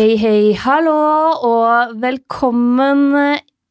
[0.00, 0.92] Hei, hei, hallo,
[1.44, 3.10] og velkommen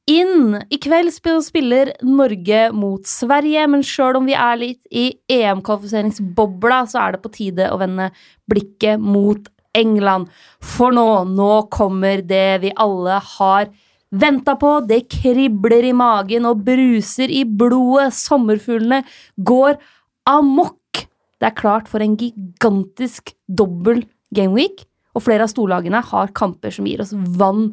[0.06, 0.60] inn.
[0.70, 1.10] I kveld
[1.42, 7.22] spiller Norge mot Sverige, men sjøl om vi er litt i EM-kvalifiseringsbobla, så er det
[7.24, 8.12] på tide å vende
[8.46, 10.30] blikket mot England.
[10.62, 13.72] For nå, nå kommer det vi alle har
[14.14, 14.76] venta på.
[14.86, 18.12] Det kribler i magen og bruser i blodet.
[18.20, 19.02] Sommerfuglene
[19.50, 19.82] går
[20.30, 21.08] amok.
[21.42, 26.88] Det er klart for en gigantisk dobbel gameweek og flere av storlagene har kamper som
[26.90, 27.72] gir oss vann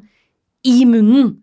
[0.67, 1.37] i munnen.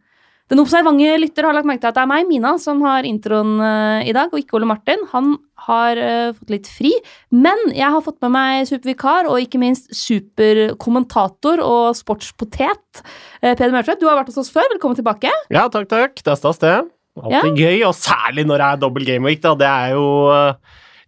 [0.51, 3.55] Den observante lytter har lagt merke til at det er meg, Mina, som har introen
[3.63, 5.01] uh, i dag, og ikke Ole Martin.
[5.13, 6.91] Han har uh, fått litt fri,
[7.33, 13.01] men jeg har fått med meg supervikar og ikke minst superkommentator og sportspotet.
[13.39, 14.67] Uh, Peder Mørtvedt, du har vært hos oss før.
[14.75, 15.31] Velkommen tilbake.
[15.53, 16.19] Ja, takk, takk.
[16.19, 16.75] Det er stas, det.
[17.23, 17.69] Alltid ja.
[17.69, 19.41] gøy, og særlig når det er dobbel gameweek.
[19.41, 19.55] Da.
[19.57, 20.05] Det er jo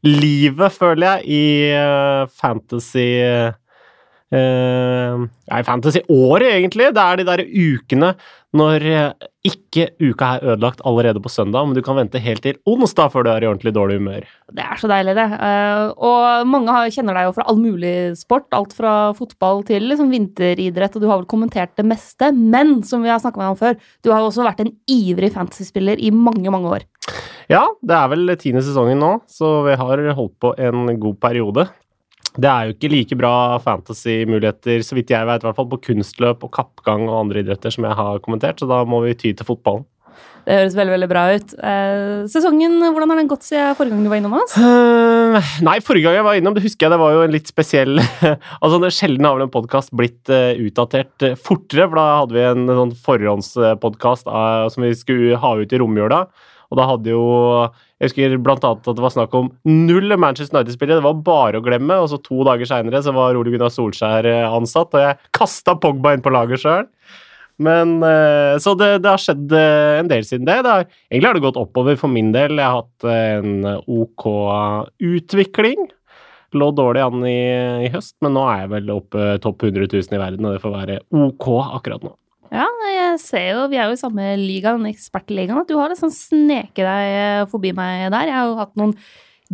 [0.05, 3.09] livet, føler jeg, i fantasy
[4.34, 6.90] Uh, i fantasy-året, egentlig.
[6.95, 8.16] Det er de der ukene
[8.56, 12.56] når eh, ikke uka er ødelagt allerede på søndag, men du kan vente helt til
[12.72, 14.23] onsdag før du er i ordentlig dårlig humør.
[14.56, 15.26] Det er så deilig, det.
[15.36, 18.48] Uh, og mange kjenner deg jo fra all mulig sport.
[18.56, 22.32] Alt fra fotball til liksom, vinteridrett, og du har vel kommentert det meste.
[22.32, 25.34] Men som vi har snakka med om før, du har jo også vært en ivrig
[25.36, 26.88] fantasyspiller i mange, mange år.
[27.52, 31.67] Ja, det er vel tiende sesongen nå, så vi har holdt på en god periode.
[32.36, 33.33] Det er jo ikke like bra
[33.64, 37.72] fantasy-muligheter, så vidt jeg vet, i hvert fall på kunstløp og kappgang og andre idretter
[37.72, 39.86] som jeg har kommentert, så da må vi ty til fotballen.
[40.45, 41.53] Det høres veldig veldig bra ut.
[41.58, 44.53] Eh, sesongen, hvordan har den gått siden forrige gang du var innom oss?
[44.53, 47.50] Uh, nei, forrige gang jeg var innom, det husker jeg det var jo en litt
[47.50, 47.97] spesiell
[48.64, 52.37] Altså, det Sjelden har vel en podkast blitt uh, utdatert uh, fortere, for da hadde
[52.37, 54.30] vi en sånn forhåndspodkast
[54.76, 56.27] som vi skulle ha ut i romjula.
[56.75, 57.25] Og da hadde jo
[57.95, 60.99] Jeg husker blant annet at det var snakk om null Manchester United-spillere.
[60.99, 62.02] Det var bare å glemme.
[62.03, 65.77] Og så to dager seinere så var Ole Gunnar Solskjær eh, ansatt, og jeg kasta
[65.80, 66.89] Pogba inn på laget sjøl.
[67.63, 70.59] Men eh, Så det, det, har skjedd eh, en del siden det.
[70.67, 72.59] det har, egentlig har det gått oppover for min del.
[72.59, 74.27] Jeg har hatt en OK
[74.99, 75.87] utvikling.
[76.55, 77.39] Lå dårlig an i,
[77.87, 80.63] i høst, men nå er jeg vel oppe topp 100 000 i verden, og det
[80.63, 81.49] får være OK
[81.80, 82.15] akkurat nå.
[82.54, 85.92] Ja, jeg ser jo, vi er jo i samme liga, den ekspertligaen, at du har
[85.92, 88.30] liksom sneket deg eh, forbi meg der.
[88.30, 88.94] Jeg har jo hatt noen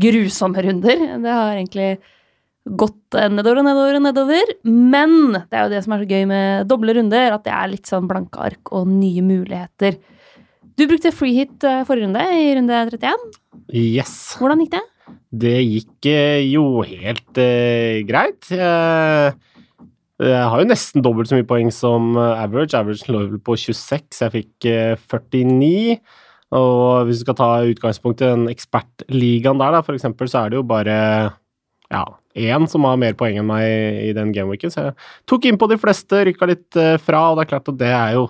[0.01, 1.05] grusomme runder.
[1.23, 1.91] Det har egentlig
[2.65, 4.55] gått nedover og nedover og nedover.
[4.67, 7.71] Men det er jo det som er så gøy med doble runder, at det er
[7.73, 9.99] litt sånn blanke ark og nye muligheter.
[10.79, 13.29] Du brukte free hit forrige runde, i runde 31.
[13.71, 14.15] Yes.
[14.39, 14.85] Hvordan gikk det?
[15.31, 18.47] Det gikk eh, jo helt uh, greit.
[18.51, 19.31] Uh,
[20.21, 22.77] jeg har jo nesten dobbelt så mye poeng som eh, average.
[22.77, 24.67] Average lå på 26, jeg fikk
[25.01, 25.69] 49.
[25.95, 26.17] Eh,
[26.51, 30.51] og hvis du skal ta utgangspunkt i den ekspertligaen der, da, for eksempel, så er
[30.51, 30.97] det jo bare
[31.91, 32.03] ja,
[32.35, 34.73] én som har mer poeng enn meg i den gameweeken.
[34.73, 34.97] Så jeg
[35.31, 37.93] tok inn på de fleste, rykka litt eh, fra, og det er klart at det
[37.95, 38.27] er jo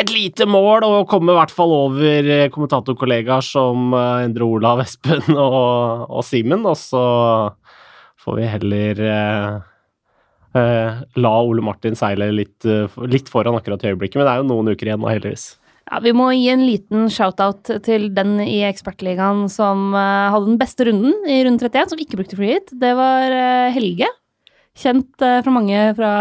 [0.00, 6.06] et lite mål å komme i hvert fall over kommentatorkollegaer som Endre Olav, Espen og,
[6.08, 7.02] og Simen, og så
[8.24, 9.69] får vi heller Eh,
[10.54, 14.48] la Ole Martin seile litt, eh, litt, foran akkurat i øyeblikket, men det er jo
[14.50, 15.56] noen uker igjen nå, heldigvis.
[15.90, 20.58] Ja, Vi må gi en liten shout-out til den i Ekspertligaen som uh, hadde den
[20.60, 22.60] beste runden i runde 31, som ikke brukte free.
[22.70, 24.06] Det var uh, Helge.
[24.78, 26.12] Kjent uh, fra mange fra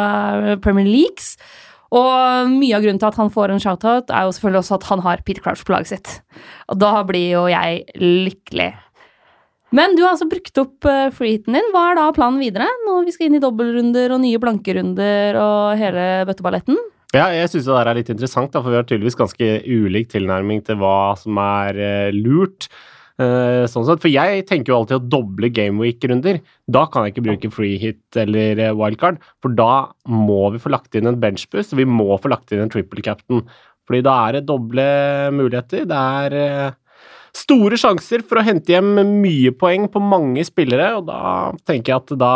[0.63, 1.35] Premier Leagues.
[1.89, 4.89] Og mye av grunnen til at han får en shout-out, er jo selvfølgelig også at
[4.89, 6.11] han har Peter Crouch på laget sitt.
[6.69, 8.71] Og da blir jo jeg lykkelig.
[9.75, 11.71] Men du har altså brukt opp uh, freeheaten din.
[11.73, 12.67] Hva er da planen videre?
[12.87, 16.79] Når vi skal inn i dobbeltrunder og nye blankerunder og hele bøtteballetten?
[17.13, 20.11] Ja, jeg syns det der er litt interessant, da, for vi har tydeligvis ganske ulik
[20.11, 22.69] tilnærming til hva som er uh, lurt.
[23.19, 26.41] Uh, sånn sett, For jeg tenker jo alltid å doble gameweek-runder.
[26.71, 31.09] Da kan jeg ikke bruke freehit eller wildcard, for da må vi få lagt inn
[31.09, 33.43] en benchboost, vi må få lagt inn en triple captain.
[33.89, 34.85] Fordi da er det doble
[35.33, 35.85] muligheter.
[35.89, 36.77] Det er
[37.39, 42.03] store sjanser for å hente hjem mye poeng på mange spillere, og da tenker jeg
[42.03, 42.33] at da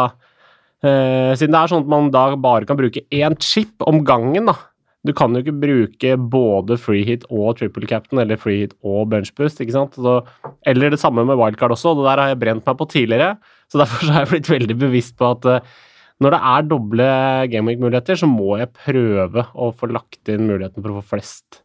[0.83, 4.51] eh, Siden det er sånn at man da bare kan bruke én chip om gangen,
[4.51, 4.57] da.
[5.03, 9.09] Du kan jo ikke bruke både free hit og triple captain, eller free hit og
[9.11, 9.97] bench boost, ikke sant.
[10.00, 10.21] Så,
[10.69, 13.33] eller det samme med wildcard også, og det der har jeg brent meg på tidligere.
[13.67, 15.75] Så derfor så har jeg blitt veldig bevisst på at uh,
[16.23, 17.09] når det er doble
[17.51, 21.63] gameweek-muligheter, så må jeg prøve å få lagt inn muligheten for å få flest,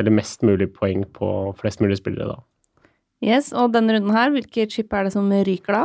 [0.00, 1.28] eller mest mulig poeng på
[1.60, 2.49] flest mulig spillere, da.
[3.20, 5.84] Yes, Og denne runden her, hvilke chip er det som ryker da?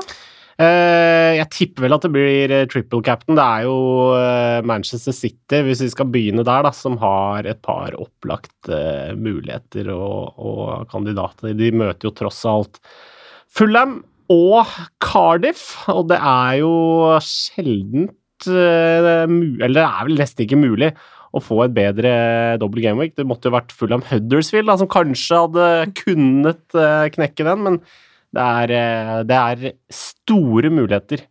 [0.56, 3.36] Uh, jeg tipper vel at det blir uh, triple captain.
[3.36, 3.76] Det er jo
[4.16, 8.78] uh, Manchester City, hvis vi skal begynne der, da, som har et par opplagte
[9.20, 11.52] muligheter og, og, kandidater.
[11.60, 12.80] De møter jo tross alt
[13.52, 14.00] Fulham
[14.32, 14.72] og
[15.04, 16.72] Cardiff, og det er jo
[17.22, 20.94] sjeldent uh, Eller det er vel nesten ikke mulig
[21.36, 22.14] å få et bedre
[22.62, 23.16] double game week.
[23.18, 25.68] Det måtte jo vært full av Huddersfield, da, som kanskje hadde
[26.00, 27.82] kunnet uh, knekke den, men
[28.36, 31.26] det er, uh, det er, store muligheter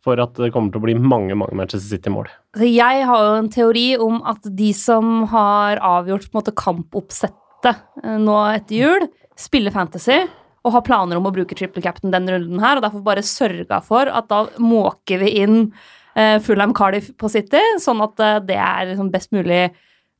[0.00, 2.30] for at det kommer til å bli mange mange Manchester City-mål.
[2.64, 7.84] Jeg har jo en teori om at de som har avgjort måte kampoppsettet
[8.24, 10.22] nå etter jul, spiller fantasy
[10.64, 13.80] og har planer om å bruke triple captain denne runden her, og derfor bare sørga
[13.84, 15.58] for at da måker vi inn
[16.44, 19.68] Fulham Cardiff på City, sånn at uh, det er liksom best mulig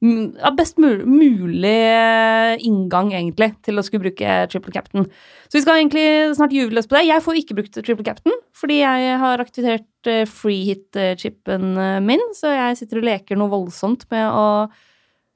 [0.00, 5.05] ja, best mulig, eh, inngang, egentlig, til å skulle bruke triple captain.
[5.44, 7.02] Så vi skal egentlig snart juve løs på det.
[7.11, 11.75] Jeg får ikke brukt triple captain, fordi jeg har aktivert free hit-chipen
[12.06, 14.47] min, så jeg sitter og leker noe voldsomt med å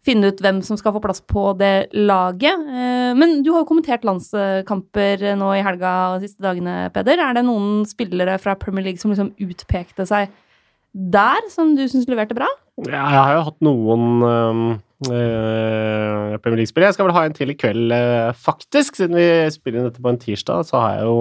[0.05, 2.65] finne ut hvem som skal få plass på det laget.
[2.69, 7.21] Eh, men du har jo kommentert landskamper nå i helga og de siste dagene, Peder.
[7.21, 10.33] Er det noen spillere fra Premier League som liksom utpekte seg
[10.95, 12.49] der, som du syns leverte bra?
[12.87, 14.07] Ja, jeg har jo hatt noen
[15.11, 16.91] øh, Premier League-spillere.
[16.91, 18.97] Jeg skal vel ha en til i kveld, øh, faktisk.
[18.99, 21.19] Siden vi spiller inn dette på en tirsdag, så har jeg jo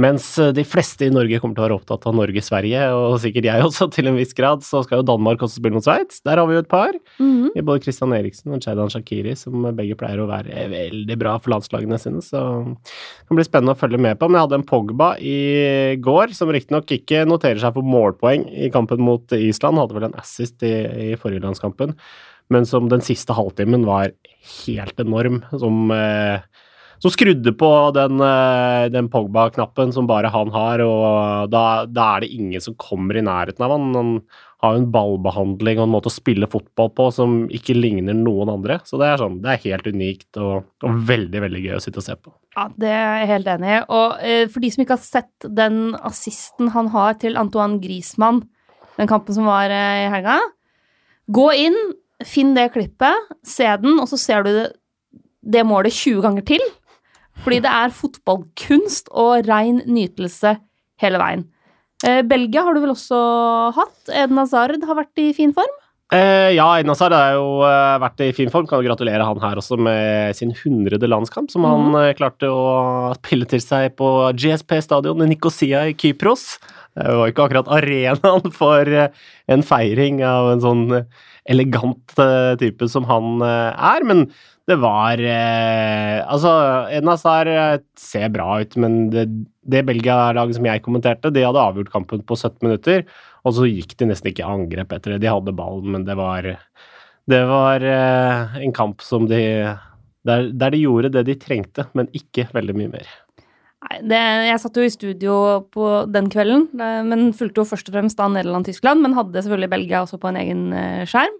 [0.00, 3.48] mens eh, de fleste i Norge kommer til å være opptatt av Norge-Sverige, og sikkert
[3.48, 6.20] jeg også til en viss grad, så skal jo Danmark også spille mot Sveits.
[6.26, 6.92] Der har vi jo et par.
[7.18, 7.62] Mm -hmm.
[7.64, 11.98] Både Christian Eriksen og Chaydan Shakiri, som begge pleier å være veldig bra for landslagene
[11.98, 12.20] sine.
[12.20, 14.28] Så det kan bli spennende å følge med på.
[14.28, 18.70] Men jeg hadde en Pogba i går, som riktignok ikke noterer seg for målpoeng i
[18.70, 19.78] kampen mot Island.
[19.78, 21.96] Hadde vel en assist i, i forrige landskampen,
[22.50, 24.12] men som den siste halvtimen var
[24.66, 25.42] helt enorm.
[25.58, 26.40] Som eh,
[27.02, 32.24] som skrudde på den, eh, den Pogba-knappen som bare han har, og da, da, er
[32.24, 33.90] det ingen som kommer i nærheten av han.
[33.96, 34.12] Han
[34.64, 38.50] har jo en ballbehandling og en måte å spille fotball på som ikke ligner noen
[38.54, 38.78] andre.
[38.88, 42.00] Så det er sånn, det er helt unikt og, og veldig, veldig gøy å sitte
[42.00, 42.32] og se på.
[42.56, 43.82] Ja, det er jeg helt enig i.
[43.92, 48.46] Og eh, for de som ikke har sett den assisten han har til Antoine Griezmann,
[48.96, 50.38] den kampen som var eh, i helga,
[51.36, 51.76] gå inn,
[52.24, 54.66] finn det klippet, se den, og så ser du det,
[55.44, 56.64] det målet 20 ganger til.
[57.44, 60.56] Fordi det er fotballkunst og rein nytelse
[61.02, 61.44] hele veien.
[62.04, 63.18] Eh, Belgia har du vel også
[63.76, 63.98] hatt?
[64.12, 65.74] Eden Hazard har vært i fin form?
[66.14, 68.66] Eh, ja, Eden Hazard har jo uh, vært i fin form.
[68.68, 71.70] Kan jo gratulere han her også med sin hundrede landskamp, som mm.
[71.70, 76.56] han uh, klarte å pille til seg på GSP stadion i Nikosia i Kypros.
[76.96, 79.08] Det var ikke akkurat arenaen for uh,
[79.50, 80.84] en feiring av en sånn
[81.46, 82.16] elegant
[82.58, 84.24] type som han er, men
[84.66, 86.50] det var eh, Altså,
[86.90, 89.26] Eden Hazard eh, ser bra ut, men det,
[89.62, 93.04] det Belgia-laget som jeg kommenterte, de hadde avgjort kampen på 17 minutter,
[93.46, 95.22] og så gikk de nesten ikke i angrep etter det.
[95.22, 96.56] De hadde ballen, men det var
[97.26, 99.42] Det var eh, en kamp som de
[100.26, 103.10] der, der, de gjorde det de trengte, men ikke veldig mye mer.
[103.86, 105.34] Nei, det, jeg satt jo i studio
[105.74, 109.72] på den kvelden, eh, men fulgte jo først og fremst da Nederland-Tyskland, men hadde selvfølgelig
[109.76, 111.38] Belgia også på en egen eh, skjerm.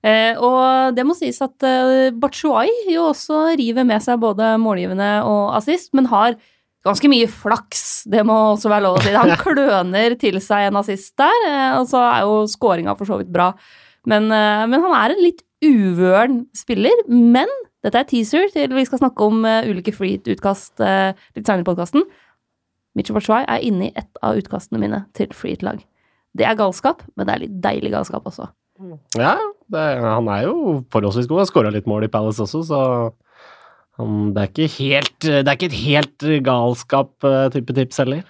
[0.00, 5.10] Eh, og det må sies at eh, Batshuay jo også river med seg både målgivende
[5.28, 6.38] og assist, men har
[6.86, 7.84] ganske mye flaks.
[8.08, 9.12] Det må også være lov å si.
[9.12, 13.20] Han kløner til seg en assist der, eh, og så er jo skåringa for så
[13.20, 13.52] vidt bra.
[14.08, 17.04] Men, eh, men han er en litt uvøren spiller.
[17.10, 17.50] Men
[17.84, 22.04] dette er teaser til vi skal snakke om ulike freehit-utkast uh, litt seinere i podkasten.
[22.96, 25.80] Mitchell Batshuay er inne i ett av utkastene mine til freehit-lag.
[26.36, 28.50] Det er galskap, men det er litt deilig galskap også.
[29.18, 29.36] Ja,
[29.70, 31.42] det, han er jo forholdsvis god.
[31.42, 32.80] Han skåra litt mål i Palace også, så
[34.00, 38.24] han, det, er helt, det er ikke et helt galskap-type tips heller.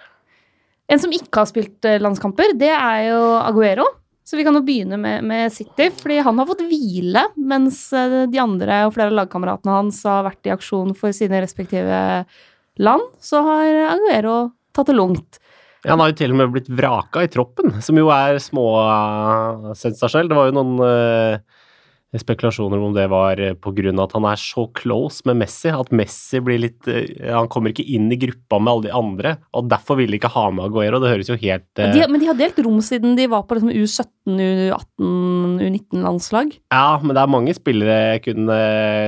[0.90, 3.86] En som ikke har spilt eh, landskamper, det er jo Aguero.
[4.26, 8.24] Så vi kan jo begynne med, med, City, fordi han har fått hvile, mens eh,
[8.30, 12.00] de andre og flere av lagkameratene hans har vært i aksjon for sine respektive
[12.82, 13.06] land.
[13.22, 14.36] Så har Aguero
[14.74, 15.40] tatt det lungt.
[15.84, 20.28] Ja, han har jo til og med blitt vraka i troppen, som jo er småsensasjonell.
[20.28, 21.40] Det var jo noen uh,
[22.20, 23.94] spekulasjoner om det var pga.
[24.04, 25.72] at han er så close med Messi.
[25.72, 29.34] At Messi blir litt uh, Han kommer ikke inn i gruppa med alle de andre,
[29.56, 31.00] og derfor vil de ikke ha med Aguero.
[31.00, 33.56] Det høres jo helt uh, de, Men de har delt rom siden de var på
[33.56, 34.36] liksom, U17,
[34.68, 36.56] U18, U19-landslag?
[36.76, 38.64] Ja, men det er mange spillere jeg kunne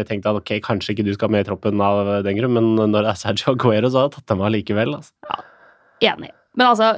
[0.09, 3.03] tenkt at ok, kanskje ikke du skal med i troppen av den grunn, men når
[3.03, 5.03] det er Sergio Aguero, så har jeg tatt dem av likevel.
[5.03, 5.13] Altså.
[5.29, 6.39] Ja, enig.
[6.59, 6.93] Men altså,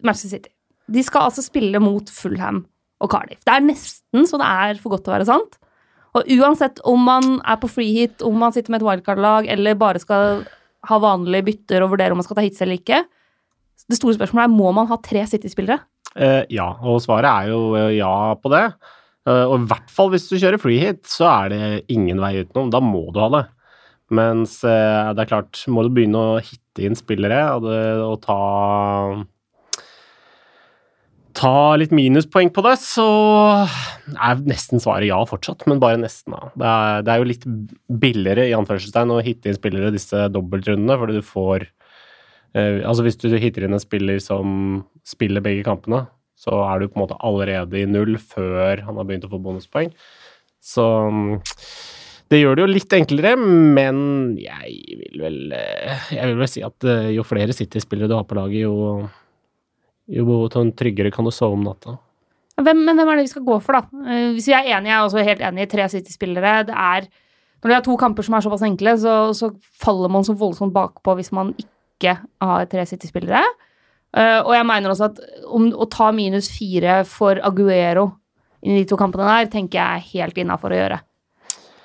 [0.00, 0.50] Manchester City
[0.88, 2.62] De skal altså spille mot Fulham
[3.02, 3.42] og Cardiff.
[3.44, 5.58] Det er nesten så det er for godt til å være sant.
[6.16, 9.76] Og uansett om man er på free hit, om man sitter med et wildcard-lag, eller
[9.76, 10.46] bare skal
[10.86, 13.02] ha vanlige bytter og vurdere om man skal ta hits eller ikke,
[13.86, 15.78] det store spørsmålet er må man ha tre City-spillere.
[16.16, 18.64] Uh, ja, og svaret er jo uh, ja på det.
[19.26, 21.60] Uh, og i hvert fall hvis du kjører free hit, så er det
[21.92, 22.72] ingen vei utenom.
[22.72, 23.44] Da må du ha det.
[24.14, 28.36] Mens det er klart, må du begynne å hitte inn spillere og, det, og ta
[31.36, 33.06] ta litt minuspoeng på det, så
[34.14, 36.34] er nesten svaret ja fortsatt, men bare nesten.
[36.36, 36.50] ja.
[36.56, 37.46] Det er, det er jo litt
[38.04, 41.66] billigere i anførselstegn å hitte inn spillere disse dobbeltrundene, fordi du får
[42.56, 46.88] eh, Altså hvis du hitter inn en spiller som spiller begge kampene, så er du
[46.88, 49.92] på en måte allerede i null før han har begynt å få bonuspoeng.
[50.60, 50.84] Så
[52.32, 53.98] det gjør det jo litt enklere, men
[54.40, 58.26] jeg vil vel eh, Jeg vil vel si at eh, jo flere City-spillere du har
[58.26, 59.06] på laget, jo
[60.06, 61.96] jo sånn tryggere kan du sove om natta.
[62.62, 64.02] Hvem, men hvem er det vi skal gå for, da?
[64.06, 66.52] Eh, hvis vi er enige, jeg er også helt enig i tre City-spillere.
[66.68, 67.08] Det er
[67.62, 69.50] Når det er to kamper som er såpass enkle, så, så
[69.82, 73.42] faller man så voldsomt bakpå hvis man ikke har tre City-spillere.
[74.16, 75.18] Og jeg mener også at
[75.50, 78.06] om, å ta minus fire for Aguero
[78.62, 81.00] i de to kampene der, tenker jeg er helt innafor å gjøre.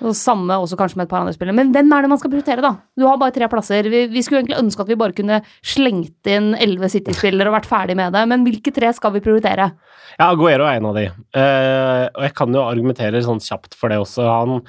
[0.02, 1.54] Og samme også kanskje med et par andre spillere.
[1.54, 2.72] Men hvem er det man skal prioritere, da?
[2.98, 3.86] Du har bare tre plasser.
[3.92, 7.70] Vi, vi skulle egentlig ønske at vi bare kunne slengt inn elleve City-spillere og vært
[7.70, 9.68] ferdig med det, men hvilke tre skal vi prioritere?
[10.16, 11.06] Ja, Aguero er en av de.
[11.36, 14.26] Uh, og jeg kan jo argumentere sånn kjapt for det også.
[14.26, 14.60] Han,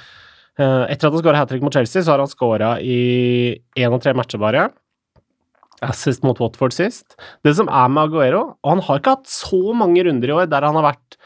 [0.62, 3.02] uh, etter at han skåra hat trick mot Chelsea, så har han skåra i
[3.80, 4.70] én av tre matcher bare.
[5.84, 7.18] Assist mot Watford sist.
[7.44, 10.48] Det som er med Aguero Og han har ikke hatt så mange runder i år
[10.48, 11.18] der han har vært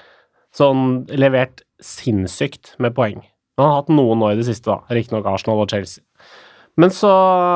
[0.57, 3.19] sånn levert sinnssykt med poeng.
[3.57, 4.93] Han har hatt noen nå i det siste, da.
[4.93, 6.03] Riktignok Arsenal og Chelsea.
[6.77, 7.09] Men så,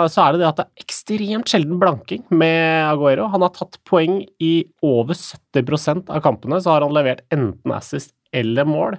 [0.10, 3.27] så, er det det at det er ekstremt sjelden blanking med Aguero.
[3.29, 8.15] Han har tatt poeng i over 70% av kampene, så har han levert enten assist
[8.34, 8.98] eller mål.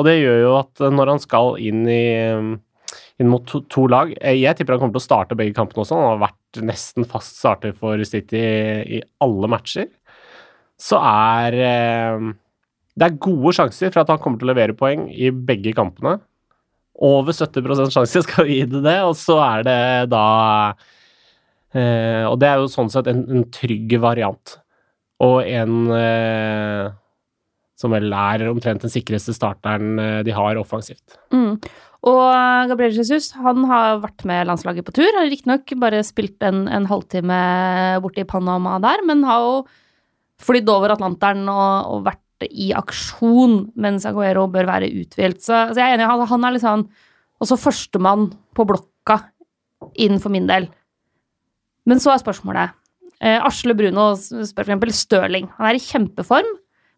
[0.00, 2.00] Og det gjør jo at når han skal inn, i,
[3.20, 5.98] inn mot to, to, lag Jeg tipper han kommer til å starte begge kampene også.
[5.98, 9.90] Han har vært nesten fast starter for City i alle matcher.
[10.80, 12.30] Så er eh,
[12.96, 16.16] det er gode sjanser for at han kommer til å levere poeng i begge kampene
[17.00, 20.24] over 70 sjanse skal vi gi det det, og så er det da
[21.72, 24.58] eh, Og det er jo sånn sett en, en trygg variant.
[25.24, 26.90] Og en eh,
[27.80, 31.16] som vel er omtrent den sikreste starteren eh, de har offensivt.
[31.32, 31.56] Mm.
[32.10, 35.08] Og Gabriel Jesus han har vært med landslaget på tur.
[35.16, 37.40] Har riktignok bare spilt en, en halvtime
[38.04, 39.54] borte i Panama der, men har jo
[40.40, 45.42] flydd over Atlanteren og, og vært i aksjon, mens Aguero bør være uthvilt.
[45.44, 46.86] Så, så, jeg er enig, han er litt sånn
[47.40, 49.18] også førstemann på blokka
[50.00, 50.68] inn for min del.
[51.88, 52.74] Men så er spørsmålet
[53.24, 55.48] eh, Asle Bruno spør eksempel Stirling.
[55.58, 56.50] Han er i kjempeform,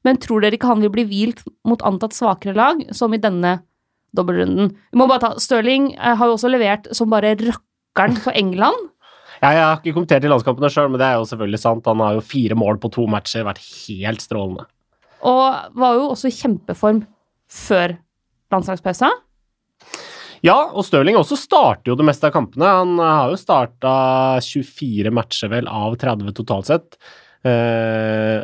[0.06, 3.60] men tror dere ikke han vil bli hvilt mot antatt svakere lag, som i denne
[4.16, 4.72] dobbeltrunden?
[4.90, 8.90] Vi må bare ta Stirling eh, har jo også levert som bare rakkeren for England.
[9.42, 11.88] Ja, jeg har ikke kommentert i landskampene sjøl, men det er jo selvfølgelig sant.
[11.90, 14.68] Han har jo fire mål på to matcher, vært helt strålende.
[15.28, 17.04] Og var jo også i kjempeform
[17.52, 17.96] før
[18.52, 19.10] landslagspausa.
[20.42, 22.66] Ja, og Stirling også starter jo det meste av kampene.
[22.66, 23.92] Han har jo starta
[24.42, 26.98] 24 matcher, vel, av 30 totalt sett.
[27.46, 28.42] Eh,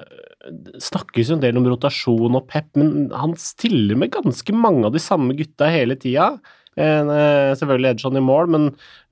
[0.78, 4.94] snakkes jo en del om rotasjon og pep, men han stiller med ganske mange av
[4.94, 6.36] de samme gutta hele tida.
[6.78, 7.10] Eh,
[7.58, 8.68] selvfølgelig Edson i mål, men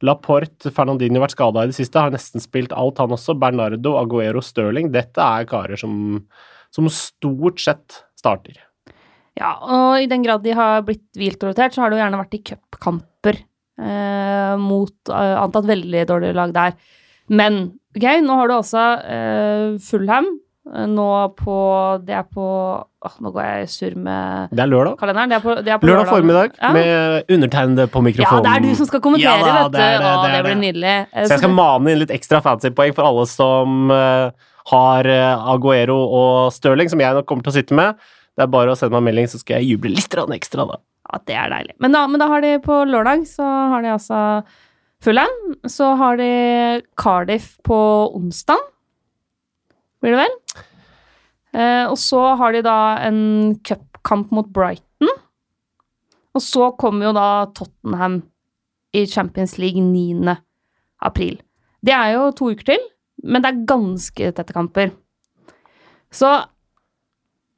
[0.06, 3.34] Laporte, Fernandinho har vært skada i det siste, har nesten spilt alt, han også.
[3.34, 4.92] Bernardo, Aguero, Stirling.
[4.94, 6.22] Dette er karer som
[6.76, 8.60] som stort sett starter.
[9.36, 12.22] Ja, og i den grad de har blitt hvilt rotert, så har det jo gjerne
[12.22, 13.42] vært i cupkamper
[13.82, 16.78] eh, mot eh, antatt veldig dårlige lag der.
[17.28, 17.60] Men
[17.96, 20.30] ok, nå har du også eh, Fulham.
[20.72, 21.56] Eh, nå på
[22.06, 22.46] Det er på
[22.80, 24.96] åh, Nå går jeg sur med Det er lørdag.
[24.98, 25.30] kalenderen.
[25.30, 26.72] Det er på, det er på lørdag, lørdag formiddag ja.
[26.72, 28.48] med undertegnede på mikrofonen.
[28.48, 29.78] Ja, det er du som skal kommentere, ja, da, vet du.
[29.78, 30.98] Det, det, det, det, blir nydelig.
[31.12, 35.48] Så jeg skal mane inn litt ekstra fancy poeng for alle som uh, har eh,
[35.52, 37.98] Aguero og Stirling, som jeg nok kommer til å sitte med.
[38.36, 40.80] Det er bare å sende meg en melding, så skal jeg juble litt ekstra, da.
[41.06, 41.76] Ja, det er deilig.
[41.80, 44.20] Men da, men da har de på lørdag, så har de altså
[45.04, 45.36] Fulham.
[45.70, 46.30] Så har de
[46.98, 47.78] Cardiff på
[48.16, 48.58] onsdag,
[50.02, 50.34] blir det vel?
[51.56, 53.20] Eh, og så har de da en
[53.64, 55.12] cupkamp mot Brighton.
[56.36, 58.20] Og så kommer jo da Tottenham
[58.96, 60.36] i Champions League 9.
[61.06, 61.38] april.
[61.80, 62.84] Det er jo to uker til
[63.24, 64.92] men det er ganske tette kamper.
[66.12, 66.30] Så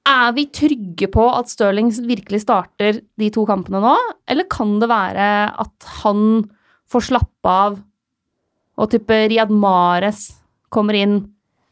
[0.08, 3.96] er vi trygge på at Stirling virkelig starter de to kampene nå,
[4.30, 5.28] eller kan det være
[5.64, 6.46] at han
[6.88, 7.78] får slappe av,
[8.78, 10.30] og type Riyad Mares
[10.72, 11.20] kommer inn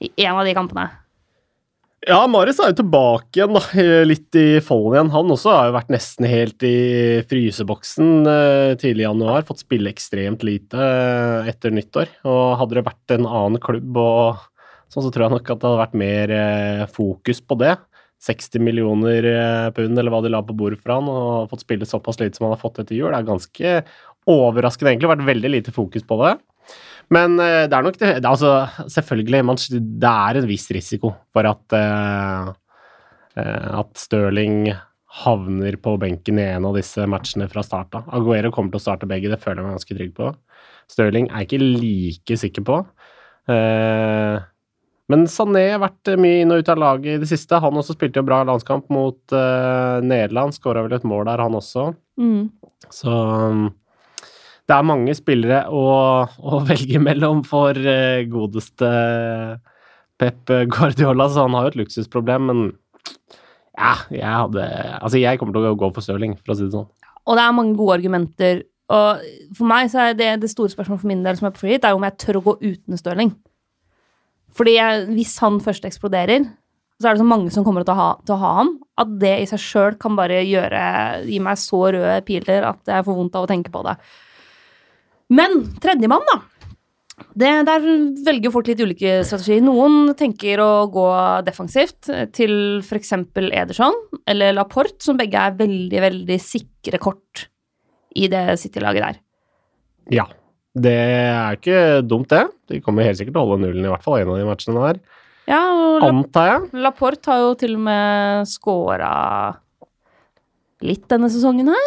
[0.02, 0.88] i en av de kampene?
[2.06, 3.62] Ja, Marius er jo tilbake igjen, da.
[4.06, 5.08] Litt i folden igjen.
[5.10, 6.76] Han også har jo vært nesten helt i
[7.26, 9.42] fryseboksen eh, tidlig i januar.
[9.48, 12.12] Fått spille ekstremt lite eh, etter nyttår.
[12.30, 14.44] Og hadde det vært en annen klubb og
[14.86, 17.74] sånn, så tror jeg nok at det hadde vært mer eh, fokus på det.
[18.22, 19.26] 60 millioner
[19.74, 22.46] pund, eller hva de la på bordet for han, og fått spille såpass lite som
[22.46, 23.74] han har fått etter jul, det er ganske
[24.30, 25.10] overraskende, egentlig.
[25.10, 26.36] Vært veldig lite fokus på det.
[27.14, 29.60] Men eh, det er nok det, det altså, Selvfølgelig, man,
[30.02, 32.54] det er en viss risiko for at uh,
[33.36, 34.70] at Stirling
[35.22, 38.06] havner på benken i en av disse matchene fra start av.
[38.16, 40.30] Aguero kommer til å starte begge, det føler jeg meg ganske trygg på.
[40.88, 42.78] Stirling er jeg ikke like sikker på.
[43.44, 44.40] Uh,
[45.12, 47.60] men Sané har vært mye inn og ut av laget i det siste.
[47.62, 50.56] Han også spilte jo bra landskamp mot uh, Nederland.
[50.56, 51.90] Skåra vel et mål der, han også.
[52.18, 52.48] Mm.
[52.90, 53.68] Så um,
[54.66, 55.86] det er mange spillere å,
[56.26, 58.90] å velge mellom for uh, godeste
[60.16, 62.60] Pep Guardiola, så han har jo et luksusproblem, men
[63.76, 64.64] ja, jeg hadde
[65.02, 66.88] Altså, jeg kommer til å gå for Stirling, for å si det sånn.
[67.26, 68.62] Og det er mange gode argumenter.
[68.92, 69.24] Og
[69.58, 71.76] for meg så er det, det store spørsmålet for min del som er på free
[71.76, 73.34] hit, er om jeg tør å gå uten Stirling.
[74.56, 76.46] Fordi jeg, hvis han først eksploderer,
[76.96, 79.10] så er det så mange som kommer til å ha, til å ha ham, at
[79.20, 80.84] det i seg sjøl kan bare gjøre
[81.28, 83.98] Gi meg så røde piler at jeg får vondt av å tenke på det.
[85.32, 86.40] Men tredjemann, da.
[87.36, 87.84] Det, der
[88.26, 89.64] velger folk litt ulike strategier.
[89.64, 91.06] Noen tenker å gå
[91.46, 92.54] defensivt til
[92.84, 93.12] f.eks.
[93.46, 93.96] Ederson
[94.28, 97.46] eller Laporte, som begge er veldig, veldig sikre kort
[98.16, 99.22] i det City-laget der.
[100.20, 100.26] Ja.
[100.76, 102.42] Det er ikke dumt, det.
[102.68, 104.82] De kommer helt sikkert til å holde nullen i hvert fall en av de matchene
[104.82, 104.98] der.
[105.48, 106.82] Ja, og La Antar jeg.
[106.84, 109.12] Laporte har jo til og med scora
[110.84, 111.86] litt denne sesongen her.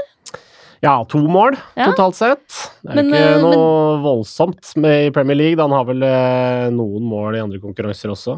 [0.85, 1.89] Ja, to mål Ja.
[1.91, 2.47] totalt sett.
[2.83, 5.59] Det er Men, ikke noe noe voldsomt med i Premier League.
[5.59, 8.37] Han har vel eh, noen mål i andre konkurranser også.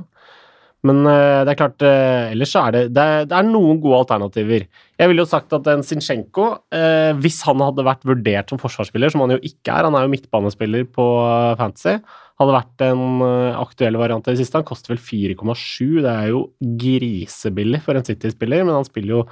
[0.81, 3.99] Men eh, det er klart eh, Ellers er det, det er, det er noen gode
[4.01, 4.65] alternativer.
[4.97, 9.13] Jeg ville jo sagt at en Zinchenko, eh, hvis han hadde vært vurdert som forsvarsspiller,
[9.13, 11.99] som han jo ikke er, han er jo midtbanespiller på eh, Fantasy,
[12.41, 14.57] hadde vært en eh, aktuell variant i det siste.
[14.57, 16.01] Han koster vel 4,7.
[16.01, 16.47] Det er jo
[16.81, 19.23] grisebillig for en City-spiller, men han spiller jo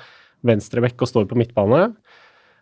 [0.45, 1.87] venstreback og står på midtbane.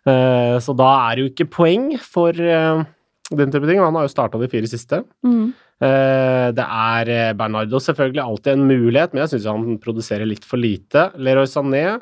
[0.08, 2.82] Eh, så da er det jo ikke poeng for eh,
[3.28, 3.80] den type ting.
[3.82, 5.02] Han har jo starta de fire siste.
[5.26, 5.52] Mm.
[5.84, 10.60] Eh, Det er Bernardo selvfølgelig alltid en mulighet, men jeg syns han produserer litt for
[10.60, 11.10] lite.
[11.16, 12.00] Leroy Sané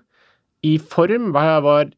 [0.64, 1.92] i form var,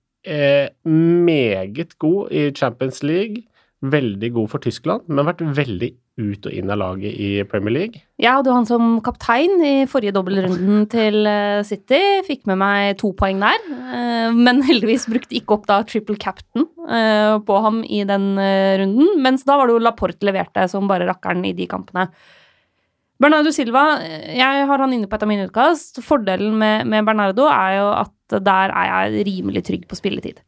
[0.84, 3.44] meget god i Champions League.
[3.80, 8.02] Veldig god for Tyskland, men vært veldig ut og inn av laget i Premier League.
[8.18, 12.00] Jeg hadde jo han som kaptein i forrige dobbeltrunden til eh, City.
[12.26, 16.66] Fikk med meg to poeng der, eh, men heldigvis brukte ikke opp da triple captain
[16.88, 19.14] eh, på ham i den runden.
[19.22, 22.08] Mens da var det jo Laporte leverte som bare rakkeren i de kampene.
[23.18, 23.98] Bernardo Silva,
[24.30, 25.98] jeg har han inne på et av mine utkast.
[26.06, 30.38] Fordelen med, med Bernardo er jo at der er jeg rimelig trygg på spilletid.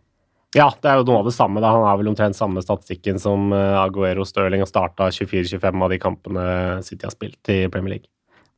[0.57, 1.63] Ja, det er jo noe av det samme.
[1.63, 1.71] da.
[1.71, 5.99] Han har vel omtrent samme statistikken som eh, Aguero Stirling og starta 24-25 av de
[6.03, 6.47] kampene
[6.87, 8.11] City har spilt i Premier League.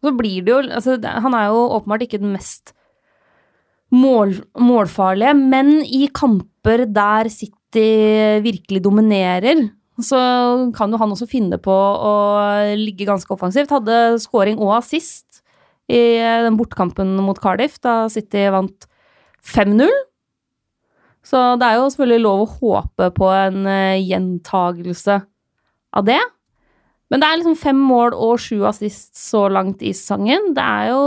[0.03, 2.73] Så blir det jo altså, Han er jo åpenbart ikke den mest
[3.93, 9.67] mål, målfarlige, men i kamper der City virkelig dominerer,
[10.01, 10.19] så
[10.75, 12.15] kan jo han også finne på å
[12.81, 13.71] ligge ganske offensivt.
[13.71, 15.43] Hadde scoring og assist
[15.93, 18.89] i den bortkampen mot Cardiff, da City vant
[19.45, 19.93] 5-0.
[21.27, 25.21] Så det er jo selvfølgelig lov å håpe på en eh, gjentagelse
[25.93, 26.21] av det.
[27.13, 30.55] Men det er liksom fem mål og sju assist så langt i sesongen.
[30.57, 31.03] Det er jo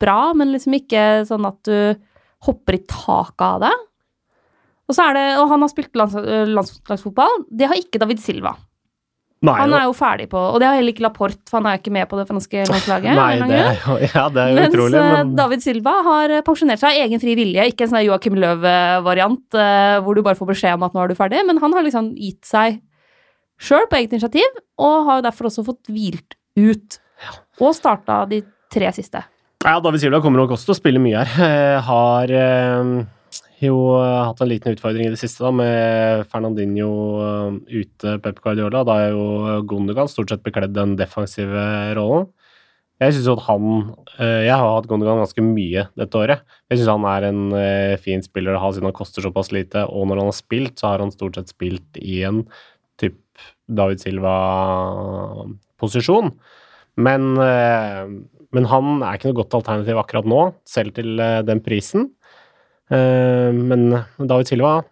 [0.00, 1.98] bra, men liksom ikke sånn at du
[2.46, 3.74] hopper i taket av det.
[4.84, 7.44] Og så er det, og han har spilt øh, landslagsfotball.
[7.50, 8.54] Det har ikke David Silva.
[9.44, 11.80] Nei, Han er jo ferdig på Og det har heller ikke Laporte, for han er
[11.80, 13.18] ikke med på det franske landslaget.
[13.18, 13.58] nei det,
[14.14, 17.04] ja, det er jo Mens utrolig, øh, men David Silva har øh, pensjonert seg av
[17.04, 17.68] egen fri vilje.
[17.72, 21.12] Ikke en sånn Joakim Löw-variant øh, hvor du bare får beskjed om at nå er
[21.12, 22.80] du ferdig, men han har liksom gitt seg
[23.60, 26.98] sjøl på eget initiativ, og har derfor også fått hvilt ut.
[27.62, 29.22] Og starta de tre siste.
[29.64, 31.44] Ja, David Silva kommer nok også til å spille mye her.
[31.46, 32.90] Eh, Har eh,
[33.70, 36.90] jo hatt en liten utfordring i det siste da, med Fernandinho
[37.24, 37.50] eh,
[37.82, 38.80] ute, Pep Guardiola.
[38.86, 39.24] Da er jo
[39.70, 41.62] Gundogan stort sett bekledd den defensive
[41.98, 42.24] rollen.
[43.02, 43.64] Jeg synes jo at han
[44.22, 46.38] eh, Jeg har hatt Gundogan ganske mye dette året.
[46.70, 49.80] Jeg syns han er en eh, fin spiller å ha siden han koster såpass lite,
[49.88, 52.38] og når han har spilt, så har han stort sett spilt i en
[53.02, 53.18] typ
[53.66, 56.26] David Silva-posisjon.
[56.94, 58.02] Men, eh,
[58.54, 62.02] men han er ikke noe godt alternativ akkurat nå, selv til eh, den prisen.
[62.90, 64.82] Eh, Men David Silva,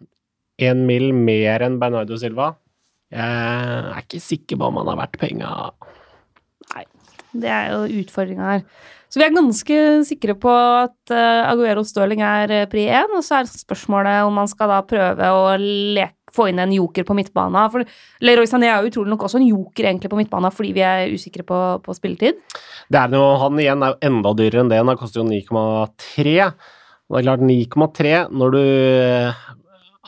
[0.58, 2.54] én mil mer enn Bernardo Silva.
[3.12, 5.50] Jeg er ikke sikker på om han har verdt penga.
[7.32, 8.64] Det er jo utfordringa her.
[9.12, 9.78] Så vi er ganske
[10.08, 14.36] sikre på at uh, Aguero Stirling er uh, pri 1, og så er spørsmålet om
[14.40, 17.66] man skal da prøve å leke, få inn en joker på midtbana.
[17.68, 17.84] For
[18.24, 21.12] Leroy Sané er jo utrolig nok også en joker egentlig på midtbana fordi vi er
[21.12, 22.38] usikre på, på spilletid.
[22.88, 24.80] Det er noe, Han igjen er jo enda dyrere enn det.
[24.80, 26.48] Han koster jo 9,3.
[27.12, 28.62] Det er klart 9,3 når du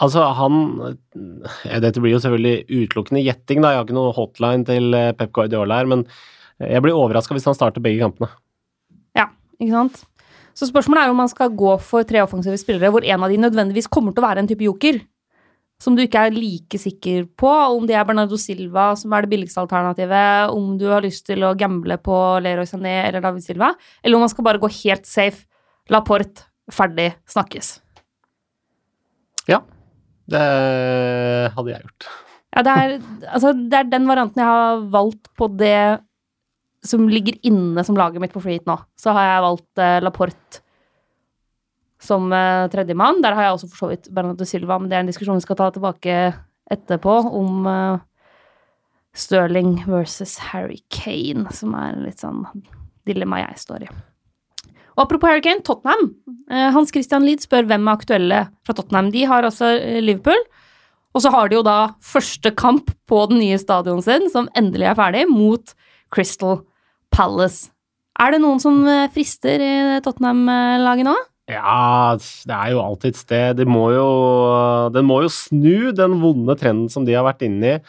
[0.02, 3.70] Altså, han Dette blir jo selvfølgelig utelukkende gjetting, da.
[3.70, 6.02] Jeg har ikke noe hotline til eh, Pep Guardiola her, men
[6.58, 8.26] jeg blir overraska hvis han starter begge kampene.
[9.14, 9.28] Ja,
[9.60, 10.02] ikke sant.
[10.54, 13.40] Så spørsmålet er om man skal gå for tre offensive spillere hvor en av de
[13.42, 15.00] nødvendigvis kommer til å være en type joker.
[15.82, 19.32] Som du ikke er like sikker på, om det er Bernardo Silva som er det
[19.32, 23.72] billigste alternativet, om du har lyst til å gamble på Leroy Sané eller David Silva,
[24.02, 25.42] eller om man skal bare gå helt safe.
[25.90, 27.78] Laporte, ferdig, snakkes.
[29.50, 29.60] Ja,
[30.30, 30.42] det
[31.54, 32.08] hadde jeg gjort.
[32.54, 32.92] Ja, det er,
[33.34, 36.00] altså, det er den varianten jeg har valgt på det
[36.84, 38.76] som ligger inne som laget mitt på Freeheat nå.
[39.00, 40.60] Så har jeg valgt eh, Laporte
[42.04, 43.22] som eh, tredjemann.
[43.24, 45.46] Der har jeg også for så vidt Bernardo Silva, men det er en diskusjon vi
[45.46, 46.18] skal ta tilbake
[46.74, 48.02] etterpå, om eh,
[49.14, 52.44] Sterling versus Harry Kane, som er litt sånn
[53.08, 53.94] dilemma jeg står i.
[54.94, 56.12] Og apropos Harry Kane, Tottenham.
[56.50, 59.10] Eh, Hans Christian Lid spør hvem er aktuelle fra Tottenham.
[59.14, 60.40] De har altså eh, Liverpool.
[61.14, 64.90] Og så har de jo da første kamp på den nye stadionet sin, som endelig
[64.90, 65.74] er ferdig, mot
[66.14, 66.60] Crystal
[67.14, 67.70] Palace.
[68.22, 71.14] Er det noen som eh, frister i Tottenham-laget nå?
[71.50, 73.58] Ja, det er jo alltid et sted.
[73.58, 74.08] De må jo,
[75.04, 77.80] må jo snu den vonde trenden som de har vært inne i.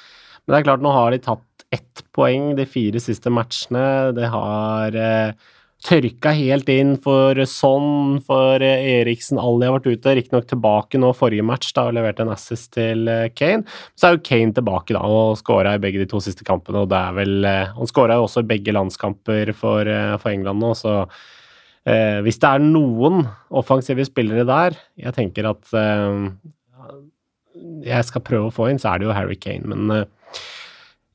[0.43, 4.11] Men det er klart, nå har de tatt ett poeng de fire siste matchene.
[4.17, 5.47] Det har eh,
[5.85, 10.15] tørka helt inn for Son, for eh, Eriksen, alle har vært ute.
[10.17, 13.63] Riktignok tilbake nå forrige match da, og leverte en assist til eh, Kane.
[13.93, 16.83] Så er jo Kane tilbake da, og skåra i begge de to siste kampene.
[16.83, 20.63] og det er vel, eh, Han skåra jo også i begge landskamper for, for England
[20.63, 20.97] nå, så
[21.85, 26.29] eh, hvis det er noen offensive spillere der jeg tenker at eh,
[27.85, 29.67] jeg skal prøve å få inn, så er det jo Harry Kane.
[29.71, 30.07] Men eh,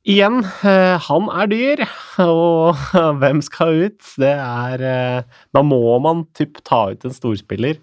[0.01, 1.83] Igjen, eh, han er dyr,
[2.23, 2.79] og
[3.21, 3.99] hvem skal ut?
[4.17, 7.77] Det er eh, Da må man typ ta ut en storspiller,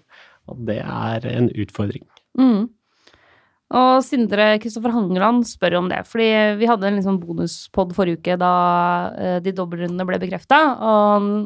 [0.51, 2.03] og det er en utfordring.
[2.35, 2.67] Mm.
[3.79, 6.27] Og Sindre Kristoffer Hangeland spør om det, fordi
[6.59, 8.53] vi hadde en liksom bonuspod forrige uke da
[9.15, 10.59] eh, de dobbeltrundene ble bekrefta.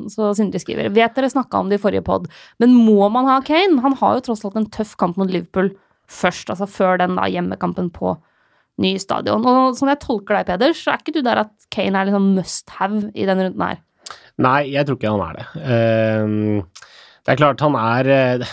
[0.10, 2.26] Så Sindre skriver Vet dere snakka om det i forrige pod,
[2.64, 3.84] men må man ha Kane?
[3.86, 5.76] Han har jo tross alt en tøff kamp mot Liverpool
[6.10, 8.18] først, altså før den da hjemmekampen på
[8.82, 9.44] ny stadion.
[9.46, 12.32] Og sånn jeg tolker deg, Peder, så er ikke du der at Kane er liksom
[12.38, 13.82] must have i denne runden her?
[14.42, 15.46] Nei, jeg tror ikke han er det.
[15.62, 16.88] Uh,
[17.24, 18.48] det er klart han er, eh,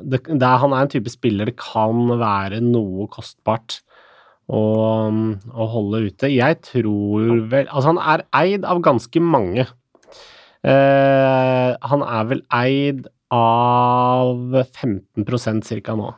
[0.00, 3.82] det, er, Han er en type spiller det kan være noe kostbart
[4.48, 4.62] å,
[5.12, 6.30] å holde ute.
[6.32, 9.66] Jeg tror vel Altså, han er eid av ganske mange.
[10.64, 15.96] Uh, han er vel eid av 15% ca.
[15.98, 16.12] nå.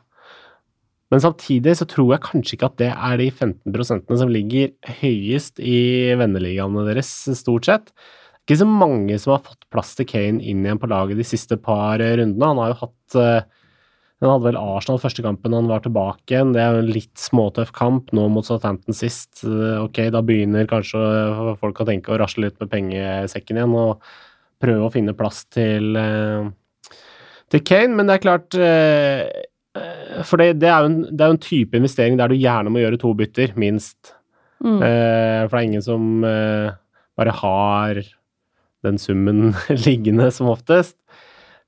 [1.12, 5.60] Men samtidig så tror jeg kanskje ikke at det er de 15% som ligger høyest
[5.62, 7.92] i venneligaene deres, stort sett.
[8.46, 11.58] Ikke så mange som har fått plass til Kane inn igjen på laget de siste
[11.62, 12.50] par rundene.
[12.50, 13.46] Han har jo hatt eh,
[14.22, 16.54] Han hadde vel Arsenal første kampen han var tilbake igjen.
[16.54, 19.44] Det er jo en litt småtøff kamp nå mot Southampton sist.
[19.46, 21.02] Eh, ok, da begynner kanskje
[21.60, 24.06] folk å tenke å rasle litt med pengesekken igjen og
[24.62, 26.48] prøve å finne plass til, eh,
[27.52, 29.26] til Kane, men det er klart Eh,
[30.24, 32.82] for det, det, er en, det er jo en type investering der du gjerne må
[32.82, 34.14] gjøre to bytter, minst.
[34.64, 34.80] Mm.
[34.80, 36.76] Eh, for det er ingen som eh,
[37.18, 38.02] bare har
[38.86, 39.54] den summen
[39.86, 40.96] liggende, som oftest.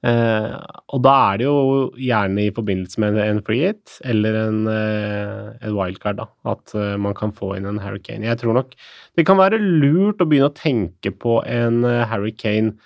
[0.07, 0.53] Eh,
[0.94, 1.62] og da er det jo
[1.99, 6.94] gjerne i forbindelse med en free hit eller en, eh, en wildcard, da, at uh,
[7.03, 8.29] man kan få inn en Hurricane.
[8.29, 8.77] Jeg tror nok
[9.18, 12.77] det kan være lurt å begynne å tenke på en Hurricane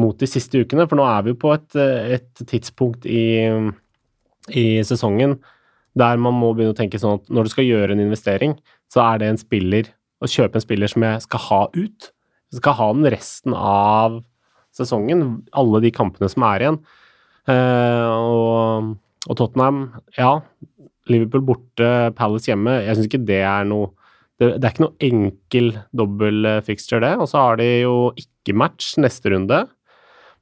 [0.00, 1.76] mot de siste ukene, for nå er vi jo på et,
[2.16, 3.44] et tidspunkt i
[4.50, 5.36] i sesongen
[5.98, 8.56] der man må begynne å tenke sånn at når du skal gjøre en investering,
[8.92, 9.90] så er det en spiller
[10.22, 12.08] å kjøpe en spiller som jeg skal ha ut.
[12.52, 14.20] Jeg skal ha den resten av
[14.72, 16.78] sesongen, alle de kampene som er igjen.
[17.48, 18.92] Uh, og,
[19.26, 19.82] og, Tottenham,
[20.16, 20.38] ja.
[21.10, 22.78] Liverpool borte, Palace hjemme.
[22.86, 23.90] Jeg syns ikke det er noe
[24.40, 27.12] det, det, er ikke noe enkel dobbel fixture, det.
[27.20, 29.64] Og så har de jo ikke match neste runde.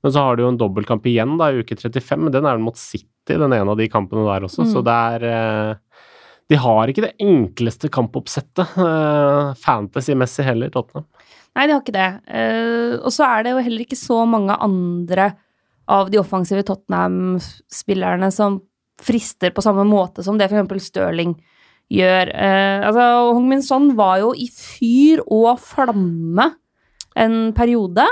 [0.00, 2.56] Men så har de jo en dobbeltkamp igjen da, i uke 35, men den er
[2.56, 3.08] vel mot City
[3.38, 4.70] den ene av de kampene der også, mm.
[4.72, 6.02] så det er eh,
[6.50, 11.06] De har ikke det enkleste kampoppsettet uh, fantasy-messig heller, Tottenham.
[11.54, 12.08] Nei, de har ikke det.
[12.26, 15.28] Uh, og så er det jo heller ikke så mange andre
[15.90, 18.58] av de offensive Tottenham-spillerne som
[19.00, 20.90] frister på samme måte som det f.eks.
[20.90, 21.36] Stirling
[21.90, 22.30] gjør.
[22.86, 26.50] Altså, Hong Min Son var jo i fyr og flamme
[27.18, 28.04] en periode.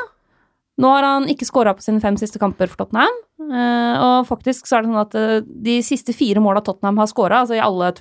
[0.79, 3.15] Nå har han ikke skåra på sine fem siste kamper for Tottenham.
[3.39, 7.11] Uh, og faktisk så er det sånn at uh, de siste fire måla Tottenham har
[7.11, 7.93] scora, altså i alle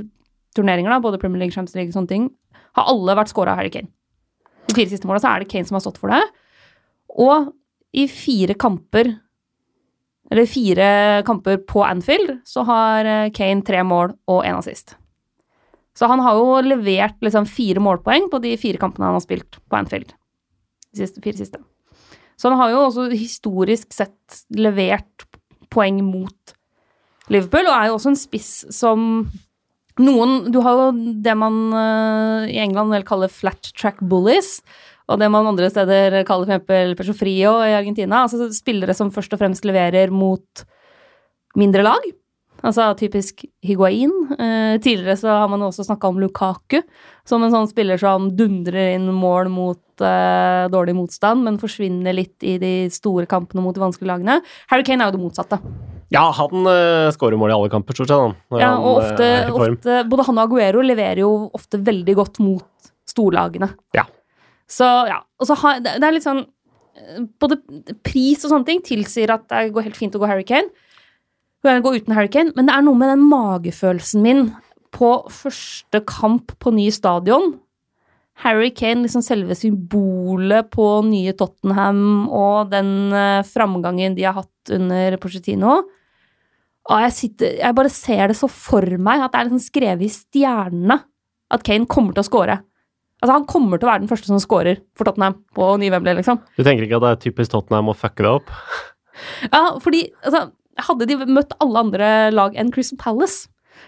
[0.58, 2.26] turneringer, da, både Premier League, Champions League og sånne ting,
[2.78, 3.92] har alle vært scora av Harry Kane.
[4.68, 6.24] De fire siste måla så er det Kane som har stått for det.
[7.22, 7.52] Og
[7.98, 9.14] i fire kamper
[10.32, 14.98] eller fire kamper på Anfield, så har eh, Kane tre mål og én assist.
[15.98, 19.58] Så han har jo levert liksom fire målpoeng på de fire kampene han har spilt
[19.64, 20.12] på Anfield.
[20.92, 21.62] De siste, fire siste.
[22.38, 25.26] Så han har jo også historisk sett levert
[25.74, 26.54] poeng mot
[27.34, 29.02] Liverpool, og er jo også en spiss som
[29.98, 34.62] noen Du har jo det man uh, i England vel kaller flat track bullies,
[35.10, 38.22] og det man andre steder kaller eksempel Pecho Frio i Argentina.
[38.26, 40.64] Altså spillere som først og fremst leverer mot
[41.58, 42.06] mindre lag.
[42.66, 44.14] Altså typisk Higuain.
[44.34, 46.80] Eh, tidligere så har man også snakka om Lukaku
[47.28, 52.44] som en sånn spiller som dundrer inn mål mot eh, dårlig motstand, men forsvinner litt
[52.48, 54.40] i de store kampene mot de vanskelige lagene.
[54.72, 55.62] Harry Kane er jo det motsatte.
[56.14, 58.44] Ja, han eh, skårer mål i alle kamper, stort sett.
[58.62, 63.70] Ja, og ofte, ofte, både han og Aguero leverer jo ofte veldig godt mot storlagene.
[63.96, 64.08] Ja.
[64.68, 66.42] Så ja, og så har, det, det er litt sånn
[67.40, 67.56] Både
[68.04, 70.72] pris og sånne ting tilsier at det går helt fint å gå Harry Kane.
[71.66, 74.44] Gå uten Harry Kane, men det er noe med den magefølelsen min
[74.94, 77.58] på første kamp på ny stadion.
[78.44, 84.74] Harry Kane, liksom selve symbolet på nye Tottenham og den uh, framgangen de har hatt
[84.78, 85.80] under Pochettino.
[86.88, 90.06] Og jeg, sitter, jeg bare ser det så for meg at det er liksom skrevet
[90.06, 91.02] i stjernene
[91.54, 92.60] at Kane kommer til å score.
[93.18, 96.20] Altså, han kommer til å være den første som scorer for Tottenham på ny Wembley,
[96.20, 96.40] liksom.
[96.54, 98.54] Du tenker ikke at det er typisk Tottenham å fucke det opp?
[99.56, 100.46] ja, fordi altså,
[100.86, 103.48] hadde de møtt alle andre lag enn Crystal Palace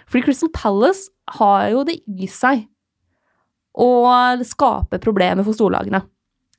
[0.10, 2.65] Fordi Crystal Palace har jo det i seg
[3.80, 3.89] å
[4.43, 6.02] skape problemer for storlagene.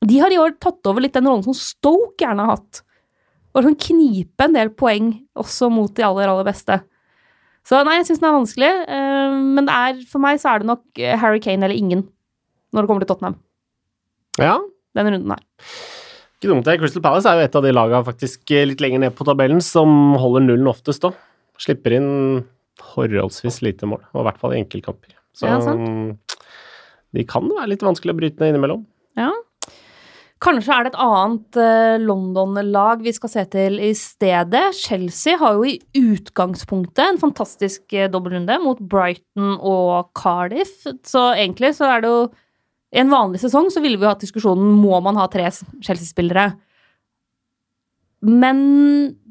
[0.06, 2.80] De har i år tatt over litt den rollen som Stoke gjerne har hatt
[3.50, 6.78] og sånn knipe en del poeng også mot de aller, aller beste.
[7.66, 10.62] Så nei, jeg syns den er vanskelig, uh, men det er, for meg så er
[10.62, 12.06] det nok eh, Harry Kane eller ingen
[12.70, 13.40] når det kommer til Tottenham.
[14.40, 14.54] Ja.
[14.96, 15.42] Denne runden her.
[16.40, 16.78] Ikke dumt det.
[16.80, 19.60] Crystal Palace er jo et av de lagene faktisk eh, litt lenger ned på tabellen
[19.60, 21.18] som holder nullen oftest òg.
[21.60, 22.10] Slipper inn
[22.80, 25.12] forholdsvis lite mål, og i hvert fall i enkeltkamper.
[25.36, 25.58] Så ja,
[27.10, 28.86] de kan være litt vanskelig å bryte ned innimellom.
[29.20, 29.28] Ja,
[30.40, 34.70] Kanskje er det et annet uh, London-lag vi skal se til i stedet.
[34.78, 40.72] Chelsea har jo i utgangspunktet en fantastisk uh, dobbeltrunde mot Brighton og Cardiff.
[41.04, 42.22] Så egentlig så er det jo
[42.90, 46.50] I en vanlig sesong så ville vi jo hatt diskusjonen må man ha tre Chelsea-spillere.
[48.26, 48.58] Men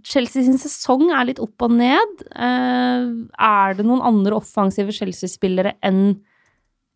[0.08, 2.24] Chelsea sin sesong er litt opp og ned.
[2.32, 6.22] Uh, er det noen andre offensive Chelsea-spillere enn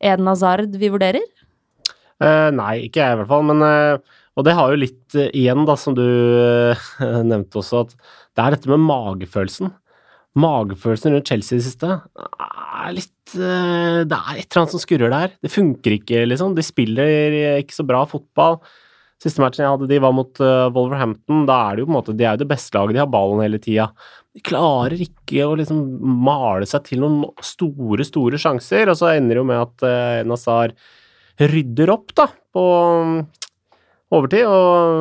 [0.03, 1.23] Eden Hazard vi vurderer?
[2.23, 3.45] Uh, nei, ikke jeg i hvert fall.
[3.51, 6.05] Men, uh, og det har jo litt uh, igjen, da, som du
[7.31, 7.95] nevnte også, at
[8.33, 9.73] det er dette med magefølelsen.
[10.39, 11.99] Magefølelsen rundt Chelsea i det siste
[12.83, 15.35] er litt Det er et eller annet som skurrer der.
[15.41, 16.55] Det funker ikke, liksom.
[16.57, 18.59] De spiller ikke så bra fotball.
[19.23, 20.41] Siste matchen jeg hadde, de var mot
[20.75, 21.45] Wolverhampton.
[21.47, 23.09] Da er det jo på en måte De er jo det beste laget, de har
[23.13, 23.87] ballen hele tida.
[24.33, 25.79] De klarer ikke å liksom
[26.25, 30.25] male seg til noen store, store sjanser, og så ender det jo med at uh,
[30.25, 30.73] Nazar
[31.39, 32.63] rydder opp da, på
[33.03, 33.19] um,
[34.13, 34.47] overtid.
[34.49, 34.97] Og,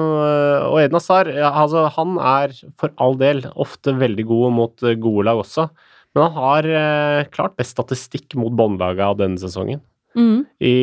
[0.68, 5.26] og Eden Hazar, altså, han er for all del ofte veldig god mot eh, gode
[5.28, 5.68] lag også.
[6.12, 9.80] Men han har eh, klart best statistikk mot båndlaget av denne sesongen.
[10.12, 10.44] Mm.
[10.60, 10.76] I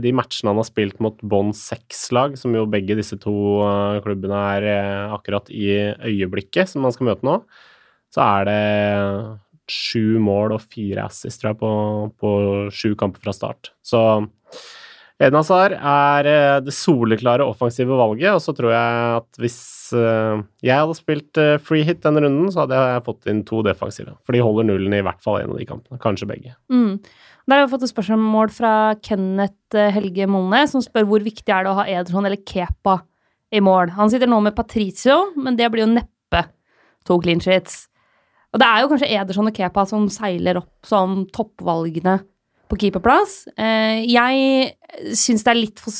[0.00, 4.38] de matchene han har spilt mot bånd seks-lag, som jo begge disse to uh, klubbene
[4.56, 5.68] er uh, akkurat i
[6.08, 7.36] øyeblikket, som man skal møte nå,
[8.12, 8.62] så er det
[9.72, 11.72] sju mål og fire assist, tror jeg, på,
[12.20, 12.32] på
[12.74, 13.74] sju kamper fra start.
[13.84, 14.00] Så
[15.22, 19.58] Eden Hazar er eh, det soleklare offensive valget, og så tror jeg at hvis
[19.94, 23.60] eh, jeg hadde spilt eh, free hit denne runden, så hadde jeg fått inn to
[23.66, 24.16] defensive.
[24.26, 26.00] For de holder nullen i hvert fall en av de kampene.
[26.02, 26.56] Kanskje begge.
[26.72, 26.98] Mm.
[27.46, 31.66] Der har vi fått et spørsmål fra Kenneth Helge Molne, som spør hvor viktig er
[31.66, 32.98] det å ha Ederson eller Kepa
[33.54, 33.94] i mål.
[33.98, 36.44] Han sitter nå med Patricio, men det blir jo neppe
[37.06, 37.84] to clean sheets.
[38.52, 42.18] Og det er jo kanskje Ederson og Kepa som seiler opp som toppvalgene
[42.72, 43.42] på keeperplass.
[43.54, 45.92] Eh, jeg syns det er litt for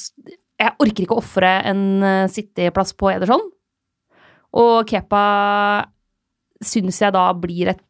[0.62, 1.82] Jeg orker ikke å ofre en
[2.30, 3.42] City-plass på Ederson.
[4.56, 5.24] Og Kepa
[6.62, 7.82] syns jeg da blir et,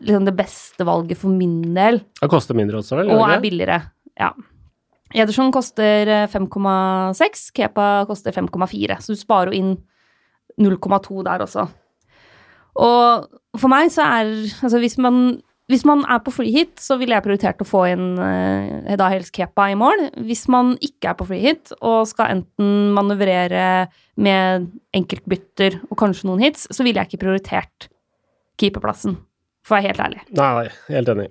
[0.00, 2.00] liksom det beste valget for min del.
[2.20, 3.12] Det koster mindre også, vel?
[3.12, 3.80] Og er billigere.
[4.20, 4.32] Ja.
[5.14, 8.98] Ederson koster 5,6, eh, Kepa koster 5,4.
[9.02, 9.74] Så du sparer jo inn
[10.60, 11.68] 0,2 der også.
[12.74, 14.32] Og for meg så er
[14.64, 15.40] Altså, hvis man
[15.72, 19.08] hvis man er på free hit, så ville jeg prioritert å få inn uh, da
[19.12, 20.10] Hels Kepa i mål.
[20.28, 23.86] Hvis man ikke er på free hit og skal enten manøvrere
[24.20, 27.88] med enkeltbytter og kanskje noen hits, så ville jeg ikke prioritert
[28.60, 29.16] keeperplassen,
[29.64, 30.20] for å være helt ærlig.
[30.36, 31.30] Nei, helt enig.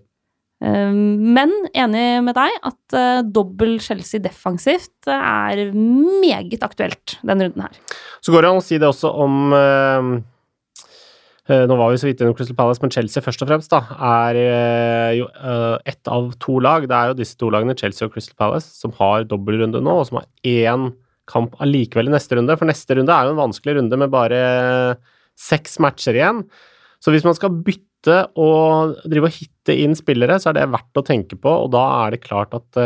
[0.63, 0.89] Uh,
[1.38, 7.82] men enig med deg at uh, dobbel Chelsea defensivt er meget aktuelt denne runden her.
[8.24, 10.13] Så går det an å si det også om Eh,
[11.43, 14.38] nå var vi så vidt innom Crystal Palace, men Chelsea først og fremst da, er
[14.39, 16.88] eh, jo eh, ett av to lag.
[16.88, 20.08] Det er jo disse to lagene, Chelsea og Crystal Palace, som har dobbeltrunde nå, og
[20.08, 20.93] som har én
[21.27, 22.56] kamp allikevel i neste runde.
[22.60, 24.43] For neste runde er jo en vanskelig runde med bare
[25.39, 26.45] seks matcher igjen.
[27.03, 30.99] Så hvis man skal bytte og drive og hitte inn spillere, så er det verdt
[30.99, 32.79] å tenke på, og da er det klart at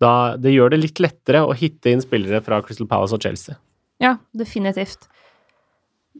[0.00, 3.56] da, det gjør det litt lettere å hitte inn spillere fra Crystal Palace og Chelsea.
[4.02, 5.08] Ja, definitivt.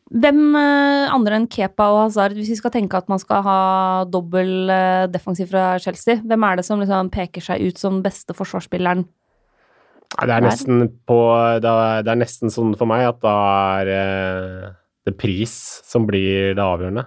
[0.08, 3.60] Hvem eh, andre enn Kepa og Hazard, hvis vi skal tenke at man skal ha
[4.08, 8.36] dobbel eh, defensiv fra Chelsea, hvem er det som liksom peker seg ut som beste
[8.36, 9.04] forsvarsspilleren?
[10.08, 11.18] Det er nesten på
[11.60, 13.34] Det er nesten sånn for meg at da
[13.82, 14.70] er eh,
[15.04, 15.52] det pris
[15.84, 17.04] som blir det avgjørende.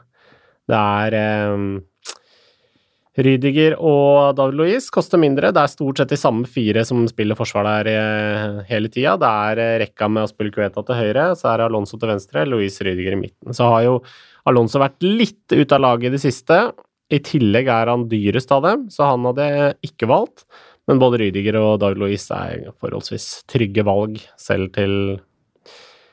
[0.70, 1.18] Det er
[3.26, 5.52] Rydiger og David Louise koster mindre.
[5.54, 9.18] Det er stort sett de samme fire som spiller forsvar der eh, hele tida.
[9.22, 13.18] Det er eh, rekka med Aspelkueta til høyre, så er Alonso til venstre, Louise Rydiger
[13.18, 13.56] i midten.
[13.58, 13.98] Så har jo
[14.50, 16.62] Alonso vært litt ute av laget i det siste.
[17.12, 19.50] I tillegg er han dyrest av dem, så han hadde
[19.86, 20.46] ikke valgt.
[20.90, 25.20] Men både Rydiger og David Louise er forholdsvis trygge valg, selv til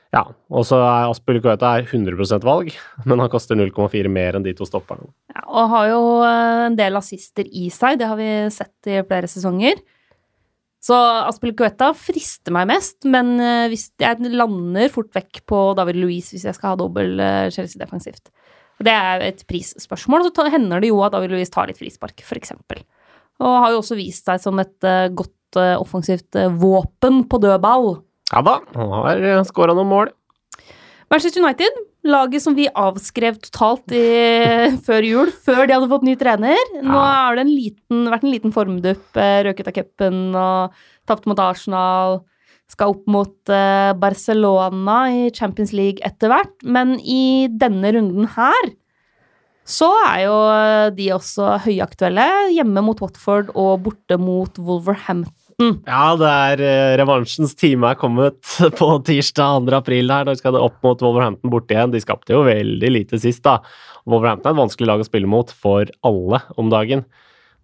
[0.09, 2.73] ja, og så er Aspilicueta 100% valg,
[3.05, 5.11] men han koster 0,4 mer enn de to stopperne.
[5.35, 9.03] Ja, og har jo eh, en del assister i seg, det har vi sett i
[9.05, 9.83] flere sesonger.
[10.81, 16.33] Så Aspilicueta frister meg mest, men eh, hvis jeg lander fort vekk på David Louise
[16.33, 18.33] hvis jeg skal ha dobbel eh, Chelsea defensivt.
[18.81, 22.55] Det er et prisspørsmål, så hender det jo at David Louise tar litt frispark, f.eks.
[23.45, 24.87] Og har jo også vist seg som et
[25.19, 27.97] godt offensivt våpen på dødball.
[28.29, 30.11] Ja da, han har skåra noen mål.
[31.09, 34.05] Manchester United, laget som vi avskrev totalt i,
[34.87, 36.75] før jul, før de hadde fått ny trener.
[36.85, 41.29] Nå har det en liten, vært en liten formdupp, eh, røket av cupen og tapt
[41.31, 42.21] mot Arsenal.
[42.69, 46.53] Skal opp mot uh, Barcelona i Champions League etter hvert.
[46.61, 48.75] Men i denne runden her
[49.69, 50.37] så er jo
[50.97, 52.27] de også høyaktuelle.
[52.53, 55.38] Hjemme mot Watford og borte mot Wolverhampton.
[55.59, 58.39] Ja, det er uh, revansjens time er kommet
[58.79, 59.75] på tirsdag 2.
[59.81, 60.29] april her.
[60.29, 61.91] Da skal det opp mot Wolverhampton borte igjen.
[61.91, 63.57] De skapte jo veldig lite sist, da.
[64.07, 67.03] Wolverhampton er et vanskelig lag å spille mot for alle om dagen.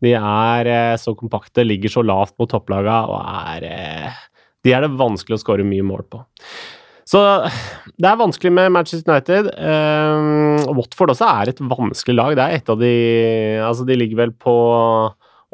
[0.03, 3.21] De er uh, så kompakte, ligger så lavt mot topplaga og
[3.55, 4.23] er uh,
[4.67, 6.25] De er det vanskelig å skåre mye mål på.
[7.07, 7.21] Så
[8.01, 9.53] det er vanskelig med Manchester United.
[9.55, 12.35] Um, Watford også er et vanskelig lag.
[12.35, 12.95] Det er et av de
[13.61, 14.55] Altså, de ligger vel på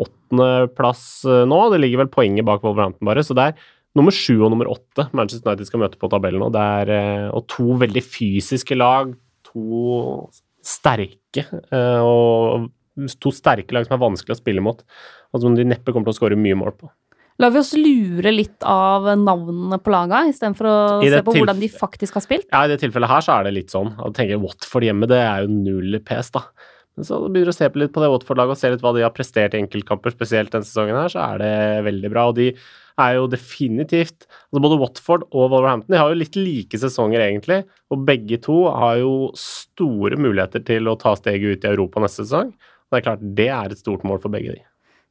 [0.04, 1.60] åttendeplass eh, nå.
[1.72, 3.24] Det ligger vel poenget bak Wolverhampton, bare.
[3.26, 3.64] Så det er
[3.98, 6.50] nummer sju og nummer åtte Manchester United skal møte på tabellen nå.
[6.54, 9.12] Det er, eh, og to veldig fysiske lag.
[9.50, 10.28] To
[10.64, 12.70] sterke eh, og
[13.22, 14.82] to sterke lag som er vanskelig å spille mot,
[15.32, 16.90] og som de neppe kommer til å skåre mye mål på.
[17.40, 21.70] Lar vi oss lure litt av navnene på laga, istedenfor å se på hvordan de
[21.72, 22.48] faktisk har spilt?
[22.50, 23.94] Ja, i det tilfellet her så er det litt sånn.
[23.96, 26.44] Å tenke Watford hjemme, det er jo null pes, da.
[26.98, 28.92] Men så begynner du å se på litt på det Watford-laget og se litt hva
[28.96, 31.52] de har prestert i enkeltkamper, spesielt denne sesongen her, så er det
[31.86, 32.26] veldig bra.
[32.30, 32.48] Og de
[33.00, 37.62] er jo definitivt altså Både Watford og Wolverhampton de har jo litt like sesonger, egentlig.
[37.94, 42.26] Og begge to har jo store muligheter til å ta steget ut i Europa neste
[42.26, 42.52] sesong.
[42.52, 44.62] Og det er klart, det er et stort mål for begge de.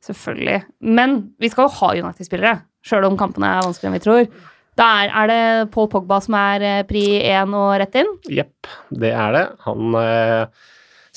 [0.06, 0.62] Selvfølgelig.
[1.00, 4.50] Men vi skal jo ha United-spillere, sjøl om kampene er vanskeligere enn vi tror.
[4.80, 8.12] Da er, er det Paul Pogba som er eh, pri én og rett inn?
[8.32, 9.46] Jepp, det er det.
[9.66, 10.68] Han eh,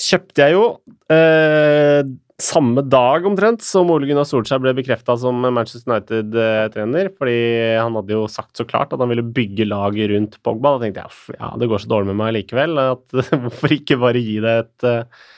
[0.02, 0.66] kjøpte jeg jo
[1.12, 2.02] eh,
[2.42, 7.12] samme dag omtrent som Ole Gunnar Solskjær ble bekrefta som Manchester United-trener.
[7.18, 7.36] fordi
[7.78, 10.74] han hadde jo sagt så klart at han ville bygge laget rundt Pogba.
[10.74, 12.80] Da tenkte jeg ja, det går så dårlig med meg likevel.
[12.82, 15.28] at Hvorfor ikke bare gi det et, eh,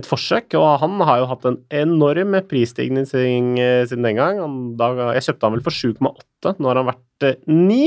[0.00, 0.56] et forsøk?
[0.60, 4.40] Og han har jo hatt en enorm prisstigning siden den gang.
[4.80, 6.56] Da, jeg kjøpte han vel for 7,8.
[6.56, 7.82] Nå har han vært 9.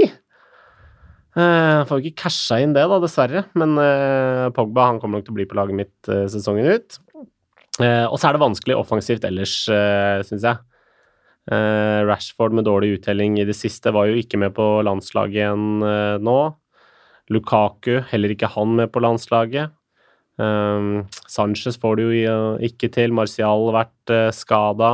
[1.35, 3.43] Uh, får ikke casha inn det, da, dessverre.
[3.59, 6.99] Men uh, Pogba han kommer nok til å bli på laget mitt uh, sesongen ut.
[7.75, 10.63] og så er det vanskelig offensivt ellers, uh, syns jeg.
[11.45, 15.83] Rashford med dårlig uttelling i det siste var jo ikke med på landslaget igjen
[16.25, 16.37] nå.
[17.29, 19.69] Lukaku, heller ikke han med på landslaget.
[21.29, 23.13] Sanchez får det jo ikke til.
[23.13, 24.91] Martial har vært uh, skada.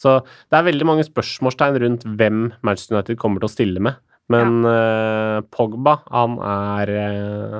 [0.00, 4.00] Så det er veldig mange spørsmålstegn rundt hvem Manchester United kommer til å stille med.
[4.32, 4.76] Men ja.
[5.40, 7.58] uh, Pogba, han er uh,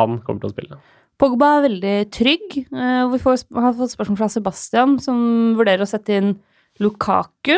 [0.00, 0.78] Han kommer til å spille.
[1.18, 2.60] Pogba er veldig trygg.
[2.70, 5.20] Uh, vi får, har fått spørsmål fra Sebastian, som
[5.58, 6.36] vurderer å sette inn
[6.78, 7.56] Lukaku.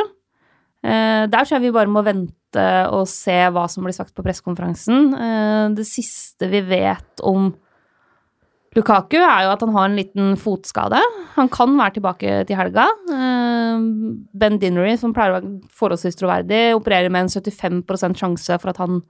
[0.81, 5.11] der tror jeg vi bare må vente og se hva som blir sagt på pressekonferansen.
[5.77, 7.51] det siste vi vet om
[8.79, 11.01] Lukaku er jo at han har en liten fotskade.
[11.35, 12.85] Han kan være tilbake til helga.
[13.11, 13.83] Eh,
[14.43, 18.79] ben Dinnery, som pleier å være forholdsvis troverdig, opererer med en 75% sjanse for at
[18.79, 19.03] han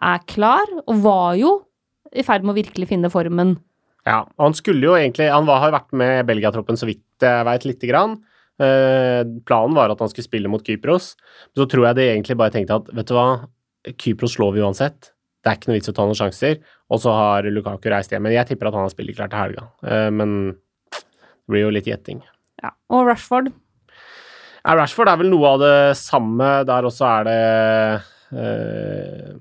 [0.00, 1.52] er klar, og var jo
[2.16, 3.58] i ferd med å virkelig finne formen.
[4.08, 7.46] Ja, og han skulle jo egentlig Han var, har vært med Belgia-troppen så vidt jeg
[7.48, 8.18] veit, lite grann.
[8.60, 11.14] Eh, planen var at han skulle spille mot Kypros.
[11.52, 13.28] Men så tror jeg de egentlig bare tenkte at vet du hva,
[14.00, 15.13] Kypros slår vi uansett.
[15.44, 16.54] Det er ikke noe vits å ta noen sjanser.
[16.88, 18.24] Og så har Lukaku reist hjem.
[18.24, 19.66] Men jeg tipper at han har spillet klart til helga.
[19.84, 22.22] Eh, men det blir jo litt gjetting.
[22.64, 22.72] Ja.
[22.96, 23.50] Og Rashford?
[24.64, 26.48] Ja, Rashford er vel noe av det samme.
[26.64, 27.36] Der også er det
[28.40, 29.36] eh,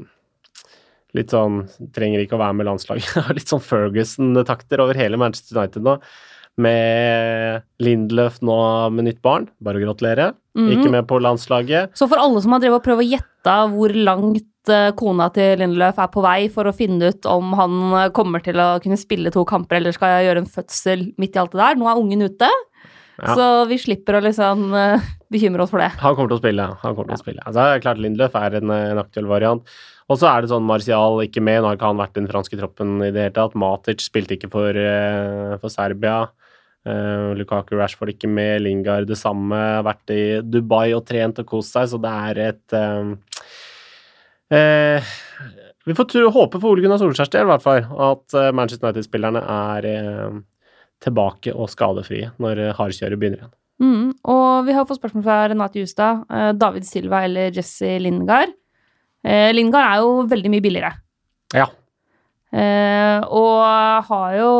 [1.15, 1.63] litt sånn
[1.95, 3.15] Trenger ikke å være med landslaget.
[3.39, 5.97] litt sånn Ferguson-takter over hele Manchester United nå.
[6.59, 8.57] Med Lindløf nå
[8.93, 9.47] med nytt barn.
[9.63, 10.33] Bare å gratulere.
[10.59, 10.73] Mhm.
[10.75, 11.95] Ikke med på landslaget.
[11.97, 15.59] Så for alle som har drevet og prøvd å gjette hvor langt eh, kona til
[15.61, 18.99] Lindløf er på vei for å finne ut om han eh, kommer til å kunne
[18.99, 22.01] spille to kamper eller skal gjøre en fødsel midt i alt det der, nå er
[22.01, 22.49] ungen ute.
[23.13, 23.33] Ja.
[23.37, 25.91] Så vi slipper å liksom eh, bekymre oss for det.
[26.01, 26.69] Han kommer til å spille.
[26.83, 27.43] Han kommer til å spille.
[27.43, 29.75] Altså, det er klart Lindløf er en, en aktuell variant.
[30.11, 31.61] Og så er det sånn Martial ikke med.
[31.61, 33.57] Nå har ikke han vært i den franske troppen i det hele tatt.
[33.57, 34.79] Matic spilte ikke for,
[35.61, 36.23] for Serbia.
[36.83, 38.63] Uh, Lukaku Rashford ikke med.
[38.65, 39.59] Lingard det samme.
[39.87, 43.13] Vært i Dubai og trent og kost seg, så det er et eh,
[44.53, 45.11] eh,
[45.87, 48.87] Vi får tro, håpe for Ole Gunnar Solskjærs del, i hvert fall, at eh, Manchester
[48.87, 50.39] United-spillerne er eh,
[51.03, 53.53] tilbake og skadefrie når eh, hardkjøret begynner igjen.
[53.83, 54.09] Mm.
[54.29, 56.25] Og vi har fått spørsmål fra Renate Justad.
[56.29, 58.53] eh, David Silva eller Jesse Lingard?
[59.23, 60.93] Eh, Lingard er jo veldig mye billigere.
[61.55, 61.67] Ja.
[62.53, 64.51] Eh, og har jo,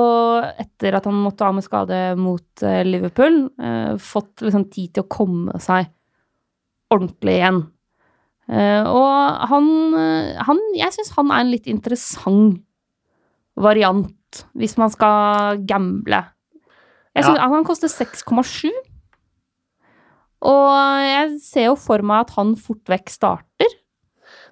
[0.66, 5.12] etter at han måtte av med skade mot Liverpool, eh, fått liksom tid til å
[5.12, 5.92] komme seg
[6.94, 7.62] ordentlig igjen.
[8.52, 12.60] Eh, og han, eh, han Jeg syns han er en litt interessant
[13.56, 16.24] variant, hvis man skal gamble.
[17.16, 17.50] Jeg synes, Ja.
[17.50, 18.72] Han koster 6,7.
[20.44, 20.74] Og
[21.06, 23.78] jeg ser jo for meg at han fort vekk starter.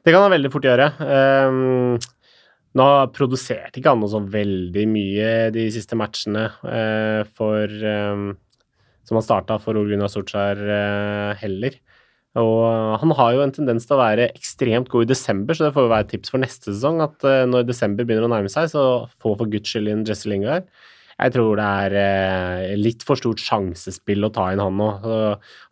[0.06, 0.88] Det kan han veldig fort gjøre.
[1.02, 1.98] Um,
[2.78, 8.30] nå produserte ikke han noe så veldig mye de siste matchene eh, for ehm,
[9.04, 11.76] Som han starta for Ole Gunnar Solskjær eh, heller.
[12.40, 15.74] Og han har jo en tendens til å være ekstremt god i desember, så det
[15.76, 17.02] får jo være et tips for neste sesong.
[17.04, 18.86] At eh, når desember begynner å nærme seg, så
[19.20, 20.70] få for guds skyld inn Jesse Lingard.
[21.22, 24.90] Jeg tror det er eh, litt for stort sjansespill å ta inn han nå.
[25.04, 25.20] Så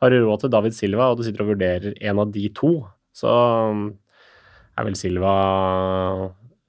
[0.03, 2.76] har du råd til David Silva, og du sitter og vurderer en av de to,
[3.16, 3.34] så
[3.72, 3.88] um,
[4.78, 5.34] er vel Silva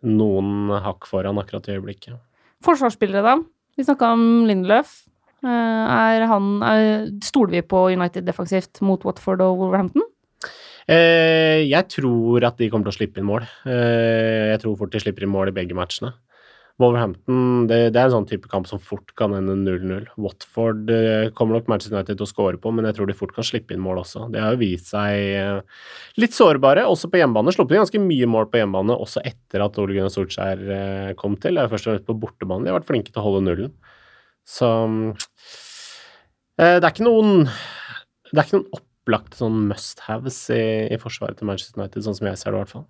[0.07, 2.17] noen hakk foran akkurat i øyeblikket.
[2.65, 3.37] Forsvarsspillere, da?
[3.77, 5.01] Vi snakka om Lindløf.
[5.45, 10.05] Eh, Er han, er, stoler vi på United defensivt mot Watford og Wolverhampton?
[10.91, 13.47] Eh, jeg tror at de kommer til å slippe inn mål.
[13.69, 16.13] Eh, jeg tror fort de slipper inn mål i begge matchene.
[16.81, 20.07] Wolverhampton det, det er en sånn type kamp som fort kan ende 0-0.
[20.21, 23.35] Watford eh, kommer nok Manchester United til å score på, men jeg tror de fort
[23.37, 24.27] kan slippe inn mål også.
[24.33, 25.85] Det har jo vist seg eh,
[26.21, 27.53] litt sårbare, også på hjemmebane.
[27.55, 31.37] Sluppet inn ganske mye mål på hjemmebane også etter at Ole Gunnar Solskjær eh, kom
[31.37, 31.59] til.
[31.61, 33.75] Det er først og fremst på bortebane de har vært flinke til å holde nullen.
[34.51, 34.69] Så
[36.59, 37.45] eh, det er ikke noen
[38.31, 42.29] Det er ikke noen opplagte sånn must-haves i, i forsvaret til Manchester United, sånn som
[42.31, 42.89] jeg ser det i hvert fall.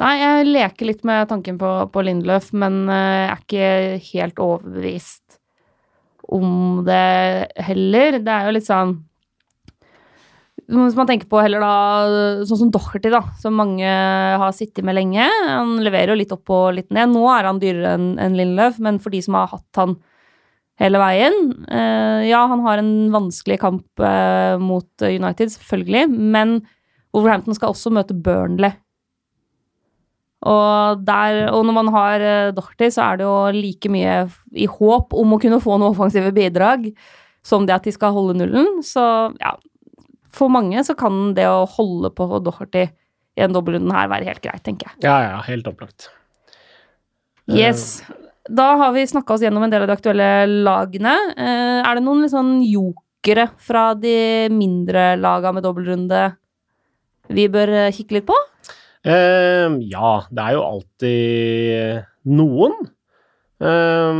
[0.00, 4.42] Nei, jeg leker litt med tanken på, på Lindløf, men eh, jeg er ikke helt
[4.42, 5.38] overbevist
[6.30, 8.20] om det heller.
[8.22, 8.92] Det er jo litt sånn
[10.70, 11.74] Hvis man tenker på heller da
[12.46, 15.26] sånn som Docherty, da, som mange har sittet med lenge.
[15.48, 17.10] Han leverer jo litt opp og litt ned.
[17.10, 19.98] Nå er han dyrere enn en Lindløf, men for de som har hatt han
[20.80, 21.34] hele veien
[21.68, 26.60] eh, Ja, han har en vanskelig kamp eh, mot United, selvfølgelig, men
[27.14, 28.76] Wolverhampton skal også møte Burnley.
[30.40, 34.14] Og, der, og når man har uh, Doherty, så er det jo like mye
[34.56, 36.86] i håp om å kunne få noen offensive bidrag
[37.44, 38.78] som det at de skal holde nullen.
[38.86, 39.02] Så
[39.36, 39.52] ja,
[40.32, 44.42] for mange så kan det å holde på Doherty i en dobbeltrunde her være helt
[44.44, 45.02] greit, tenker jeg.
[45.04, 46.08] Ja, ja, helt opplagt.
[47.50, 48.00] Yes.
[48.50, 50.28] Da har vi snakka oss gjennom en del av de aktuelle
[50.66, 51.14] lagene.
[51.38, 56.22] Eh, er det noen litt sånn jokere fra de mindre laga med dobbeltrunde
[57.30, 58.34] vi bør eh, kikke litt på?
[59.06, 62.74] Eh, ja, det er jo alltid noen.
[63.60, 64.18] Eh,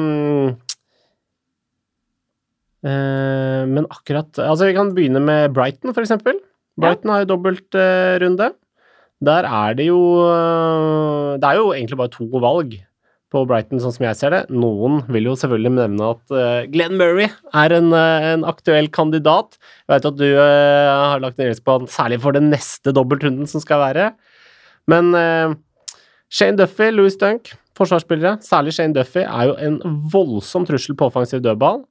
[2.85, 6.39] uh, men akkurat Altså, vi kan begynne med Brighton, for eksempel.
[6.81, 8.53] Brighton har jo dobbeltrunde.
[9.21, 10.01] Der er det jo
[11.37, 12.79] Det er jo egentlig bare to valg
[13.31, 14.41] på Brighton, sånn som jeg ser det.
[14.51, 19.59] Noen vil jo selvfølgelig nevne at uh, Glenn Murray er en, uh, en aktuell kandidat.
[19.87, 22.95] Jeg vet at du uh, har lagt en gjeld på han særlig for den neste
[22.97, 24.11] dobbeltrunden som skal være.
[24.91, 25.13] Men
[26.33, 29.77] Shane Duffy, Louis Dunk, forsvarsspillere, særlig Shane Duffy, er jo en
[30.11, 31.85] voldsom trussel på offensiv dødball.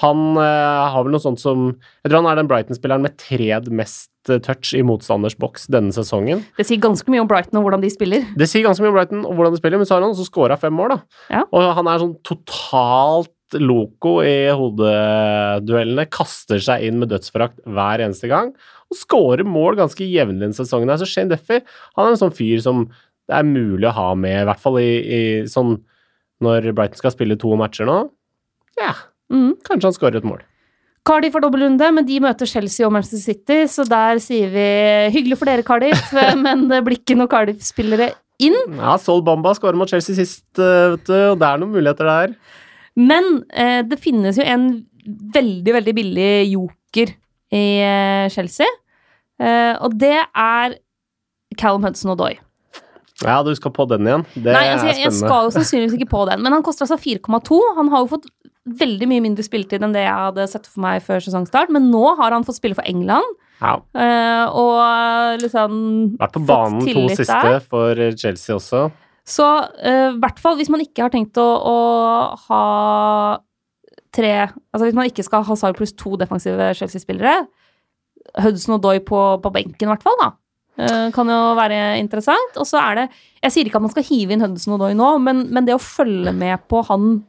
[0.00, 3.68] Han eh, har vel noe sånt som Jeg tror han er den Brighton-spilleren med tred
[3.74, 6.40] mest eh, touch i motstanders boks denne sesongen.
[6.56, 8.24] Det sier ganske mye om Brighton og hvordan de spiller.
[8.38, 10.28] Det sier ganske mye om Brighton og hvordan de spiller, men så har han også
[10.30, 11.22] scora fem mål, da.
[11.36, 11.44] Ja.
[11.52, 16.08] Og han er sånn totalt loco i hodeduellene.
[16.12, 18.54] Kaster seg inn med dødsforakt hver eneste gang.
[18.88, 20.88] Og skårer mål ganske jevnlig denne sesongen.
[20.88, 22.86] her, Så Shane Duffy han er en sånn fyr som
[23.28, 25.76] det er mulig å ha med, i hvert fall i, i sånn
[26.42, 28.00] Når Brighton skal spille to matcher nå.
[28.80, 28.96] Ja,
[29.32, 29.52] Mm.
[29.66, 30.42] kanskje han skårer et mål.
[31.08, 34.66] Cardiff får dobbeltrunde, men de møter Chelsea og Manchester City, så der sier vi
[35.16, 36.12] hyggelig for dere, Cardiff,
[36.44, 38.12] men det blir ikke noen Cardiff-spillere
[38.42, 38.58] inn.
[38.78, 42.06] Ja, Sol Bamba skårer mot Chelsea sist, eh, vet du, og det er noen muligheter
[42.06, 42.36] der.
[42.98, 44.68] Men eh, det finnes jo en
[45.34, 47.16] veldig, veldig billig joker
[47.52, 48.68] i eh, Chelsea,
[49.42, 50.78] eh, og det er
[51.58, 52.36] Callum Hudson Odoi.
[53.22, 54.24] Ja, du skal på den igjen.
[54.34, 56.98] Det Nei, altså, jeg, jeg skal jo sannsynligvis ikke på den, men han koster altså
[56.98, 57.58] 4,2.
[57.78, 58.30] Han har jo fått
[58.62, 62.02] veldig mye mindre spilletid enn det jeg hadde sett for meg før sesongstart, men nå
[62.20, 65.74] har han fått spille for England, Ja, eh, og liksom
[66.18, 67.60] Vært på banen to siste der.
[67.60, 68.90] for Chelsea også.
[69.26, 69.46] Så
[69.78, 71.78] eh, i hvert fall hvis man ikke har tenkt å, å
[72.48, 72.62] ha
[74.12, 77.46] tre Altså hvis man ikke skal ha Sarg pluss to defensive Chelsea-spillere,
[78.42, 80.32] Hudson og Doy på, på benken i hvert fall, da.
[80.72, 82.54] Uh, kan jo være interessant.
[82.56, 83.02] Og så er det
[83.42, 85.76] Jeg sier ikke at man skal hive inn Hudson og Doy nå, men, men det
[85.76, 87.20] å følge med på han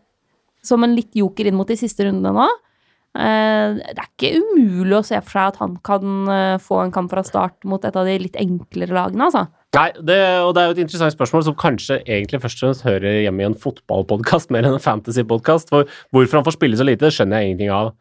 [0.65, 4.97] som en litt joker inn mot de siste rundene nå eh, Det er ikke umulig
[4.99, 7.99] å se for seg at han kan eh, få en kamp fra start mot et
[7.99, 9.47] av de litt enklere lagene, altså.
[9.73, 12.85] Nei, det, og det er jo et interessant spørsmål som kanskje egentlig først og fremst
[12.85, 15.73] hører hjemme i en fotballpodkast mer enn en fantasypodkast.
[15.73, 17.95] For hvorfor han får spille så lite, skjønner jeg ingenting av.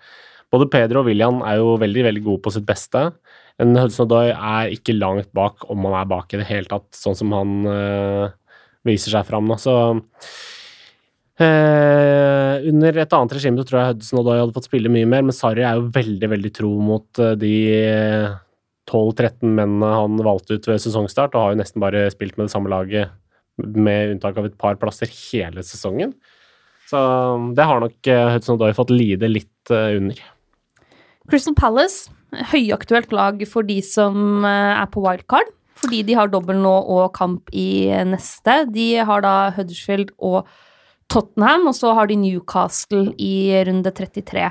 [0.52, 3.06] Både Pedro og William er jo veldig veldig gode på sitt beste.
[3.60, 6.90] En Hudson Odoi er ikke langt bak, om han er bak i det hele tatt,
[6.96, 8.26] sånn som han øh,
[8.88, 9.56] viser seg fram nå.
[9.60, 9.74] Så
[11.42, 15.24] øh, under et annet regime så tror jeg Hudson Odoi hadde fått spille mye mer,
[15.26, 17.54] men Sarri er jo veldig, veldig tro mot øh, de
[18.90, 22.54] 12-13 mennene han valgte ut ved sesongstart, og har jo nesten bare spilt med det
[22.54, 23.12] samme laget,
[23.62, 26.14] med unntak av et par plasser, hele sesongen.
[26.92, 27.00] Så
[27.56, 30.18] det har nok eh, Hudson Odoi fått lide litt eh, under.
[31.30, 32.10] Crystal Palace,
[32.52, 35.52] høyaktuelt lag for de som eh, er på wildcard.
[35.82, 38.60] Fordi de har dobbel nå og kamp i neste.
[38.70, 40.46] De har da Huddersfield og
[41.12, 43.34] Tottenham, og så har de Newcastle i
[43.68, 44.50] runde 33.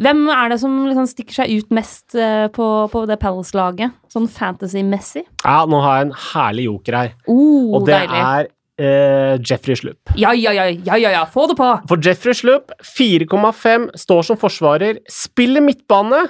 [0.00, 4.28] Hvem er det som liksom stikker seg ut mest eh, på, på det Palace-laget, sånn
[4.32, 5.26] fantasy-messig?
[5.44, 8.22] Ja, nå har jeg en herlig joker her, Oh, og det deilig.
[8.24, 8.48] er
[8.80, 10.14] eh, Jeffrey Slupp.
[10.16, 11.68] Ja, ja, ja, ja, ja, få det på!
[11.90, 16.22] For Jeffrey Slupp, 4,5, står som forsvarer, spiller midtbane,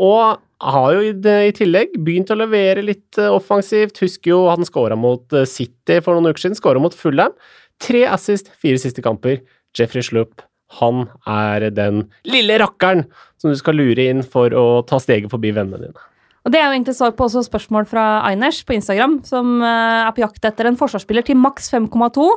[0.00, 1.12] og har jo i,
[1.50, 4.00] i tillegg begynt å levere litt eh, offensivt.
[4.00, 7.34] Husker jo han skåra mot eh, City for noen uker siden, skåra mot Fulham.
[7.80, 9.40] Tre assist, fire siste kamper.
[9.76, 10.42] Jeffrey Slupp,
[10.80, 13.04] han er den lille rakkeren
[13.40, 16.06] som du skal lure inn for å ta steget forbi vennene dine.
[16.40, 20.06] Og Det er jo egentlig svar på også spørsmål fra Einers på Instagram, som eh,
[20.06, 22.28] er på jakt etter en forsvarsspiller til maks 5,2.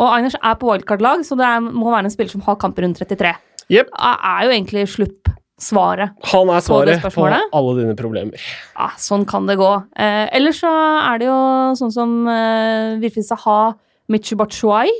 [0.00, 2.86] Og Einers er på wildcard-lag, så det er, må være en spiller som har kamper
[2.86, 3.34] rundt 33.
[3.70, 3.92] Yep.
[3.94, 6.16] Er jo egentlig slupp svaret.
[6.32, 8.42] Han er svaret på, på alle dine problemer.
[8.74, 9.70] Ja, sånn kan det gå.
[9.94, 11.38] Eh, ellers så er det jo
[11.78, 13.76] sånn som eh, Virfis Saha
[14.10, 14.90] Michi Batshuay,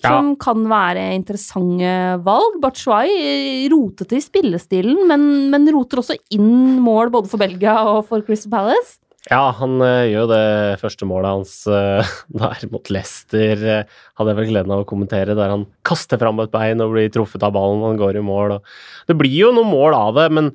[0.00, 1.92] som kan være interessante
[2.24, 2.56] valg.
[2.62, 8.24] Batshuay rotete i spillestilen, men, men roter også inn mål både for Belgia og for
[8.26, 9.00] Crystal Palace.
[9.28, 10.44] Ja, han uh, gjør det
[10.80, 13.60] første målet hans uh, der mot Leicester.
[13.60, 16.94] Uh, hadde jeg vel gleden av å kommentere, der han kaster fram et bein og
[16.94, 17.84] blir truffet av ballen.
[17.84, 18.56] Han går i mål.
[18.56, 20.50] Og det blir jo noen mål av det, men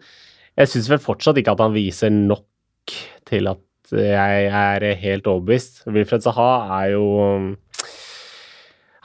[0.58, 2.96] jeg syns vel fortsatt ikke at han viser nok
[3.30, 3.62] til at
[3.94, 5.84] jeg er helt overbevist.
[5.86, 6.50] Wilfred Saha
[6.82, 7.06] er jo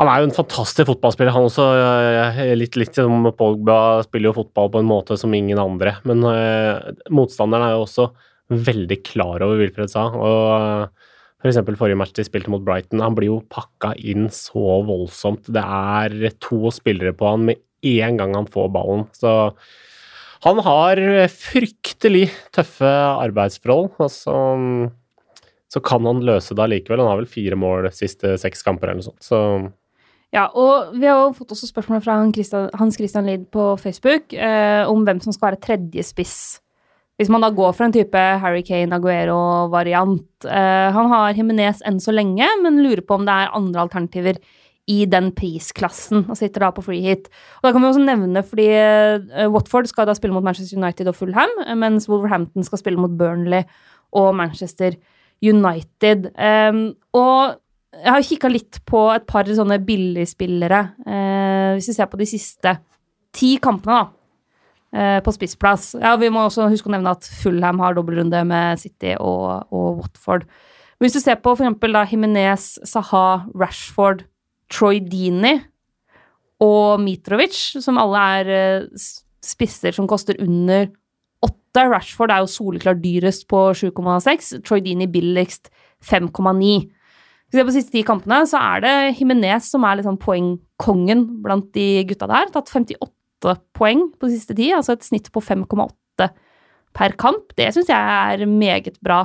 [0.01, 1.64] han er jo en fantastisk fotballspiller, han også.
[2.57, 5.98] Litt, litt som Pogba spiller jo fotball på en måte som ingen andre.
[6.09, 8.07] Men eh, motstanderen er jo også
[8.51, 10.07] veldig klar over Wilfred sa.
[10.09, 10.88] Og
[11.40, 15.51] for eksempel forrige match de spilte mot Brighton, han blir jo pakka inn så voldsomt.
[15.53, 17.61] Det er to spillere på han med
[18.01, 19.05] en gang han får ballen.
[19.16, 19.34] Så
[20.46, 23.92] han har fryktelig tøffe arbeidsforhold.
[24.01, 24.38] Altså så,
[25.76, 27.05] så kan han løse det allikevel.
[27.05, 29.28] Han har vel fire mål de siste seks kamper eller noe sånt.
[29.28, 29.42] Så
[30.31, 32.20] Ja, og vi har jo fått også spørsmål fra
[32.78, 36.37] Hans Christian Lid på Facebook eh, om hvem som skal være tredje spiss.
[37.18, 40.47] Hvis man da går for en type Harry Kane Aguero-variant.
[40.47, 44.39] Eh, han har Himinez enn så lenge, men lurer på om det er andre alternativer
[44.91, 47.28] i den prisklassen, og sitter da på free hit.
[47.61, 51.11] Og da kan vi også nevne, fordi eh, Watford skal da spille mot Manchester United
[51.11, 53.66] og Fulham, eh, mens Wolverhampton skal spille mot Burnley
[54.16, 54.97] og Manchester
[55.43, 56.31] United.
[56.37, 56.81] Um,
[57.16, 57.59] og
[57.91, 60.80] jeg har kikka litt på et par sånne billigspillere.
[61.05, 62.76] Eh, hvis vi ser på de siste
[63.34, 67.80] ti kampene, da, eh, på spissplass Ja, vi må også huske å nevne at Fulham
[67.82, 70.47] har dobbeltrunde med City og, og Watford.
[70.99, 74.24] Men hvis du ser på for da Jimenez, Saha, Rashford,
[74.70, 75.59] Troy Dini
[76.61, 79.05] og Mitrovic, som alle er eh,
[79.43, 80.91] spisser som koster under
[81.43, 81.86] åtte.
[81.88, 84.61] Rashford er jo soleklart dyrest på 7,6.
[84.62, 85.72] Troy Dini billigst
[86.05, 86.91] 5,9.
[87.51, 90.20] Hvis vi ser på de siste ti kampene, så er det Jimenez som er liksom
[90.22, 92.53] poengkongen blant de gutta der.
[92.55, 96.30] Tatt 58 poeng på de siste ti, altså et snitt på 5,8
[96.94, 97.51] per kamp.
[97.59, 99.24] Det syns jeg er meget bra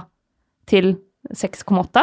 [0.70, 0.96] til
[1.38, 2.02] 6,8.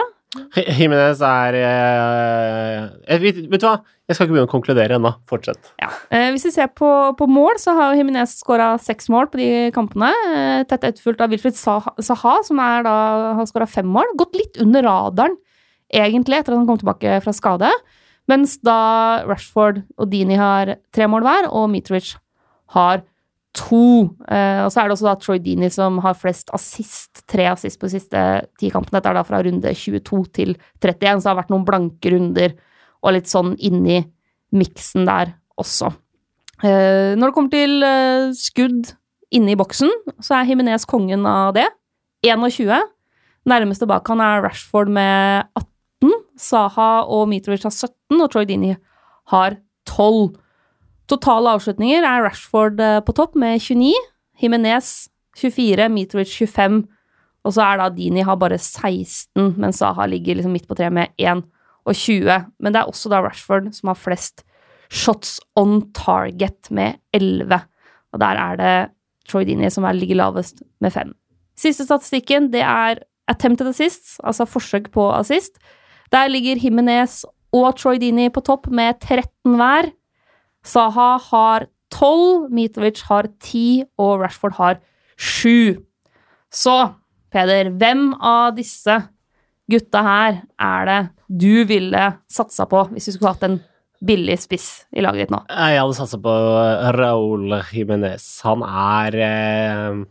[0.79, 3.75] Jimenez er eh, vet, vet du hva?
[4.09, 5.13] Jeg skal ikke begynne å konkludere ennå.
[5.29, 5.73] Fortsett.
[5.83, 5.91] Ja.
[6.13, 9.51] Eh, hvis vi ser på, på mål, så har Jimenez skåra seks mål på de
[9.77, 10.09] kampene.
[10.33, 12.95] Eh, tett etterfulgt av Wilfred Saha, Zaha, som er da,
[13.39, 14.15] har skåra fem mål.
[14.21, 15.37] Gått litt under radaren,
[15.93, 17.71] egentlig, etter at han kom tilbake fra skade.
[18.31, 22.15] Mens da Rashford og Dini har tre mål hver, og Mitrovic
[22.77, 23.03] har
[23.57, 24.09] to.
[24.33, 27.81] Eh, og så er det også da Troy Dini som har flest assist, tre assist
[27.81, 28.23] på de siste
[28.61, 28.99] ti kampene.
[28.99, 32.57] Dette er da fra runde 22 til 31, så det har vært noen blanke runder
[33.03, 34.01] og litt sånn inni
[34.57, 35.93] miksen der også.
[36.63, 38.95] Eh, når det kommer til eh, skudd
[39.33, 39.91] inne i boksen,
[40.23, 41.67] så er Himinez kongen av det.
[42.23, 42.71] 21.
[43.49, 45.72] Nærmeste bak han er Rashford med 18.
[46.39, 48.73] Saha og Mitrovic har 17, og Troy Dini
[49.33, 50.35] har 12.
[51.11, 53.93] Totale avslutninger er Rashford eh, på topp med 29,
[54.43, 54.93] Himinez
[55.39, 56.83] 24, Mitrovic 25,
[57.43, 60.95] og så er da Dini har bare 16, mens Saha ligger liksom midt på treet
[60.95, 61.43] med 1
[61.83, 62.39] og 20.
[62.63, 64.45] Men det er også da Rashford som har flest
[64.93, 67.59] shots on target med 11.
[68.13, 68.75] Og der er det
[69.29, 71.15] Troy Dini som er, ligger lavest med 5.
[71.59, 75.59] Siste statistikken, det er attempted assists, altså forsøk på assist.
[76.13, 77.23] Der ligger Jimenez
[77.57, 79.89] og Troy Dini på topp med 13 hver.
[80.65, 84.79] Saha har 12, Mitovic har 10, og Rashford har
[85.17, 85.81] 7.
[86.53, 86.77] Så,
[87.33, 88.99] Peder, hvem av disse
[89.73, 91.01] gutta her er det
[91.33, 93.61] du ville satsa på hvis du skulle hatt en
[94.05, 95.41] billig spiss i laget ditt nå?
[95.49, 96.35] Jeg hadde satsa på
[96.99, 98.27] Raúl Jimenez.
[98.45, 100.03] Han er eh,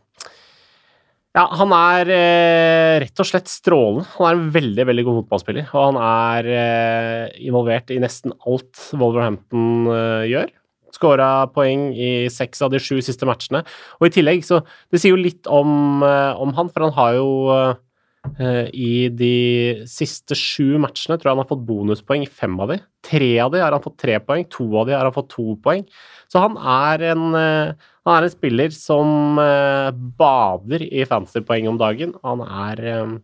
[1.32, 4.04] Ja, han er eh, rett og slett strålende.
[4.18, 8.82] Han er en veldig veldig god fotballspiller, og han er eh, involvert i nesten alt
[9.00, 10.52] Wolverhampton eh, gjør.
[10.92, 13.62] Skåra poeng i seks av de sju siste matchene.
[14.02, 14.60] Og i tillegg, så
[14.92, 19.88] Det sier jo litt om, eh, om han, for han har jo eh, i de
[19.88, 22.82] siste sju matchene tror jeg han har fått bonuspoeng i fem av de.
[23.08, 25.56] Tre av de har han fått tre poeng, to av de har han fått to
[25.64, 25.88] poeng.
[26.28, 31.78] Så han er en, eh, han er en spiller som eh, bader i fantasypoeng om
[31.78, 32.16] dagen.
[32.26, 33.18] Han er eh,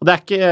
[0.00, 0.48] Og det er, ikke,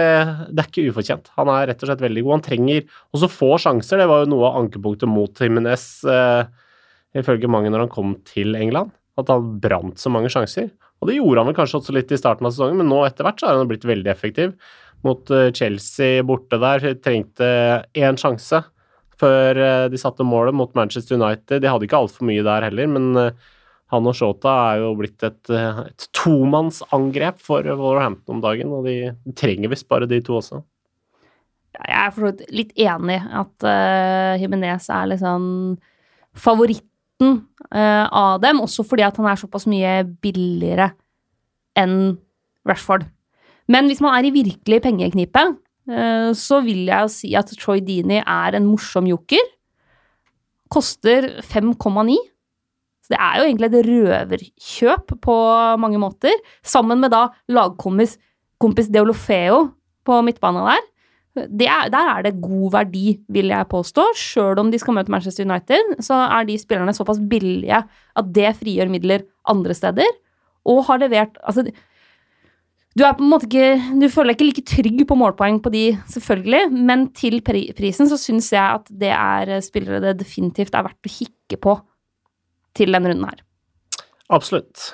[0.55, 1.31] det er ikke ufortjent.
[1.39, 2.35] Han er rett og slett veldig god.
[2.39, 2.85] Han trenger
[3.17, 4.01] også få sjanser.
[4.01, 6.45] Det var jo noe av ankepunktet mot Jimenez, eh,
[7.19, 8.95] ifølge mange når han kom til England.
[9.19, 10.71] At han brant så mange sjanser.
[11.03, 13.27] Og det gjorde han vel kanskje også litt i starten av sesongen, men nå etter
[13.27, 14.55] hvert så har han blitt veldig effektiv.
[15.05, 17.51] Mot eh, Chelsea borte der trengte
[17.99, 18.63] én sjanse
[19.21, 21.61] før eh, de satte målet mot Manchester United.
[21.61, 23.51] De hadde ikke altfor mye der heller, men eh,
[23.93, 28.89] han og Shota er jo blitt et, eh, et tomannsangrep for Wolverhampton om dagen, og
[28.89, 30.63] de, trenger visst bare de to også.
[31.75, 35.47] Jeg er for så vidt litt enig at uh, Jimenez er liksom
[36.39, 37.41] favoritten
[37.75, 40.93] uh, av dem, også fordi at han er såpass mye billigere
[41.79, 42.15] enn
[42.65, 43.09] Rashford.
[43.67, 45.43] Men hvis man er i virkelig pengeknipe,
[45.91, 49.43] uh, så vil jeg jo si at Troy Dini er en morsom joker.
[50.73, 52.15] Koster 5,9.
[53.05, 55.37] Så det er jo egentlig et røverkjøp på
[55.81, 56.33] mange måter.
[56.65, 58.17] Sammen med da lagkompis
[58.63, 59.67] kompis Deolofeo
[60.09, 60.91] på midtbanen der.
[61.37, 64.07] Er, der er det god verdi, vil jeg påstå.
[64.17, 68.55] Sjøl om de skal møte Manchester United, så er de spillerne såpass billige at det
[68.61, 70.09] frigjør midler andre steder.
[70.65, 71.67] Og har levert Altså,
[72.95, 75.73] du er på en måte ikke Du føler deg ikke like trygg på målpoeng på
[75.75, 80.87] de, selvfølgelig, men til prisen så syns jeg at det er spillere det definitivt er
[80.87, 81.75] verdt å kikke på
[82.77, 83.43] til denne runden her.
[84.35, 84.93] Absolutt.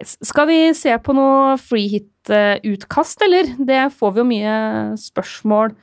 [0.00, 0.16] Yes.
[0.24, 3.52] Skal vi se på noe freehit-utkast, eller?
[3.60, 4.56] Det får vi jo mye
[5.00, 5.74] spørsmål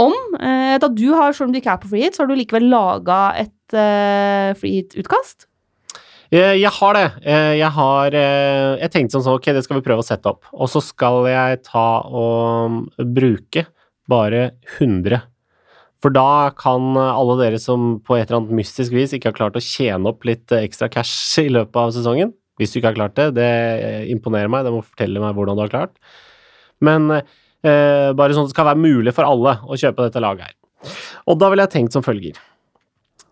[0.00, 0.16] om.
[0.38, 2.70] Eh, da du har, selv om du ikke er på freehit, så har du likevel
[2.70, 5.48] laga et uh, freehit-utkast.
[6.28, 7.06] Jeg, jeg har det.
[7.24, 10.28] Eh, Jeg har eh, Jeg tenkte sånn sånn, ok, det skal vi prøve å sette
[10.28, 10.44] opp.
[10.52, 13.64] Og så skal jeg ta og bruke
[14.08, 15.22] bare 100.
[16.04, 19.58] For da kan alle dere som på et eller annet mystisk vis ikke har klart
[19.58, 22.30] å tjene opp litt ekstra cash i løpet av sesongen
[22.60, 23.50] Hvis du ikke har klart det, det
[24.12, 24.66] imponerer meg.
[24.66, 25.94] Det må fortelle meg hvordan du har klart.
[26.82, 30.50] Men eh, bare sånn at det skal være mulig for alle å kjøpe dette laget
[30.50, 30.56] her.
[31.26, 32.38] Og da ville jeg tenkt som følger.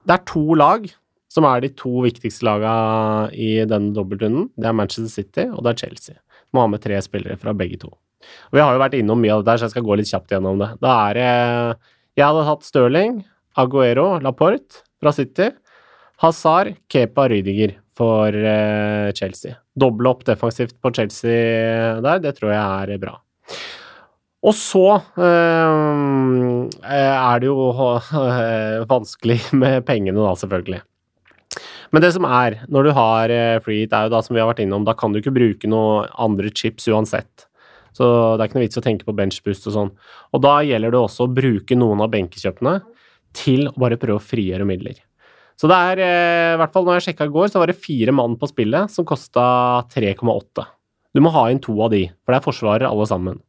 [0.07, 0.87] Det er to lag
[1.33, 4.49] som er de to viktigste lagene i denne dobbeltrunden.
[4.57, 6.19] Det er Manchester City og det er Chelsea.
[6.55, 7.91] Må ha med tre spillere fra begge to.
[8.51, 10.11] Og Vi har jo vært innom mye av det der, så jeg skal gå litt
[10.11, 10.71] kjapt gjennom det.
[10.83, 11.31] Da er det
[12.17, 13.17] Jeg hadde hatt Stirling,
[13.61, 15.51] Aguero, Laporte fra City.
[16.23, 19.53] Hazard, Kepa, Rydiger for uh, Chelsea.
[19.77, 23.19] Doble opp defensivt på Chelsea der, det tror jeg er bra.
[24.47, 30.81] Og så øh, er det jo øh, vanskelig med pengene, da, selvfølgelig.
[31.91, 34.49] Men det som er, når du har free hit, er jo da som vi har
[34.53, 37.49] vært innom, da kan du ikke bruke noen andre chips uansett.
[37.97, 38.05] Så
[38.37, 39.91] det er ikke noe vits å tenke på benchboost og sånn.
[40.37, 42.79] Og da gjelder det også å bruke noen av benkekjøpene
[43.37, 45.01] til å bare prøve å frigjøre midler.
[45.57, 48.13] Så det er, i hvert fall når jeg sjekka i går, så var det fire
[48.13, 49.47] mann på spillet som kosta
[49.95, 50.67] 3,8.
[51.17, 53.41] Du må ha inn to av de, for det er forsvarere alle sammen.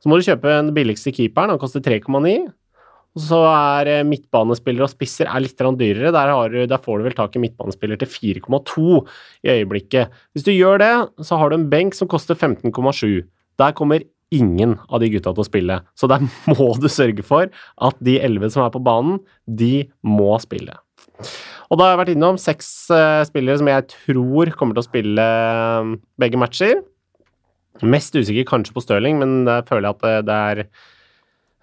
[0.00, 2.52] Så må du kjøpe den billigste keeperen, han koster 3,9.
[3.18, 6.12] Og så er eh, midtbanespillere og spisser er litt dyrere.
[6.14, 9.00] Der, du, der, får du vel tak i midtbanespiller til 4,2
[9.42, 10.14] i øyeblikket.
[10.32, 10.92] Hvis du gjør det,
[11.26, 13.26] så har du en benk som koster 15,7.
[13.58, 15.80] Der kommer ingen av de gutta til å spille.
[15.98, 16.22] Så der
[16.52, 20.76] må du sørge for at de elleve som er på banen, de må spille.
[21.70, 24.88] Og da har jeg vært innom seks uh, spillere som jeg tror kommer til å
[24.88, 26.80] spille uh, begge matcher.
[27.86, 30.64] Mest usikker kanskje på Stirling, men der føler jeg at det, er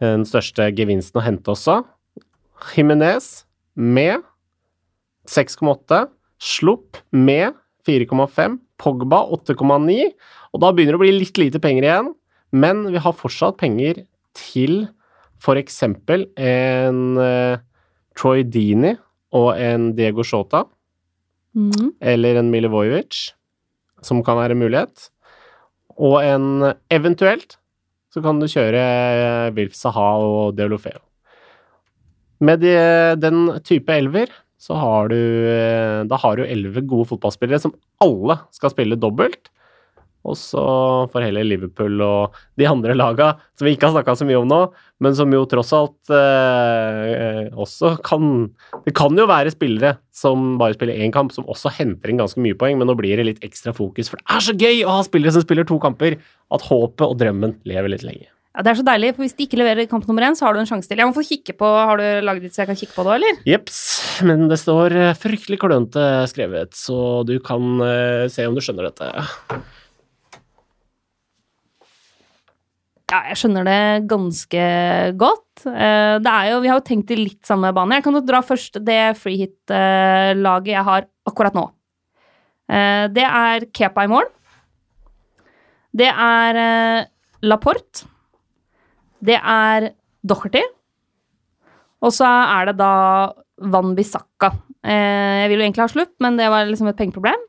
[0.01, 1.81] den største gevinsten å hente også.
[2.73, 3.43] Jimenez
[3.75, 4.23] med
[5.29, 6.07] 6,8.
[6.37, 7.57] Slupp med
[7.87, 8.57] 4,5.
[8.77, 10.11] Pogba 8,9.
[10.57, 12.13] Og da begynner det å bli litt lite penger igjen,
[12.57, 14.01] men vi har fortsatt penger
[14.37, 14.87] til
[15.37, 15.83] f.eks.
[15.85, 17.59] en uh,
[18.17, 18.95] Troy Dini
[19.37, 20.63] og en Diego Shota.
[21.53, 21.93] Mm.
[22.01, 23.27] Eller en Milivojevic,
[24.05, 25.11] som kan være en mulighet
[25.97, 27.57] og en eventuelt
[28.13, 28.81] så kan du kjøre
[29.57, 31.01] Wilf Saha og Deolofeo.
[32.45, 32.73] Med de,
[33.17, 34.29] den type elver
[34.61, 35.17] så har du
[36.09, 39.49] Da har du elleve gode fotballspillere som alle skal spille dobbelt.
[40.27, 40.63] Og så
[41.11, 44.49] får heller Liverpool og de andre laga, som vi ikke har snakka så mye om
[44.49, 44.61] nå,
[45.03, 48.47] men som jo tross alt eh, også kan
[48.85, 52.41] Det kan jo være spillere som bare spiller én kamp, som også henter inn ganske
[52.41, 54.97] mye poeng, men nå blir det litt ekstra fokus, for det er så gøy å
[54.97, 56.17] ha spillere som spiller to kamper,
[56.51, 58.31] at håpet og drømmen lever litt lenge.
[58.57, 60.55] Ja, Det er så deilig, for hvis de ikke leverer kamp nummer én, så har
[60.55, 60.97] du en sjanse til.
[60.97, 63.17] Jeg må få kikke på, Har du laget ditt så jeg kan kikke på det,
[63.19, 63.41] eller?
[63.45, 63.79] Jepps,
[64.25, 68.89] men det står eh, fryktelig klønete skrevet, så du kan uh, se om du skjønner
[68.89, 69.11] dette.
[73.07, 74.63] Ja, jeg skjønner det ganske
[75.15, 75.61] godt.
[75.63, 77.95] Eh, det er jo, vi har jo tenkt i litt samme bane.
[77.95, 81.63] Jeg kan jo dra først det freehit-laget jeg har akkurat nå.
[82.67, 84.27] Eh, det er Kepa i mål.
[85.95, 87.07] Det er eh,
[87.47, 88.03] Laporte.
[89.23, 89.93] Det er
[90.27, 90.65] Docherty.
[92.03, 92.91] Og så er det da
[93.71, 94.51] Van Bissaka.
[94.83, 97.39] Jeg vil jo egentlig ha slutt, men det var liksom et pengeproblem.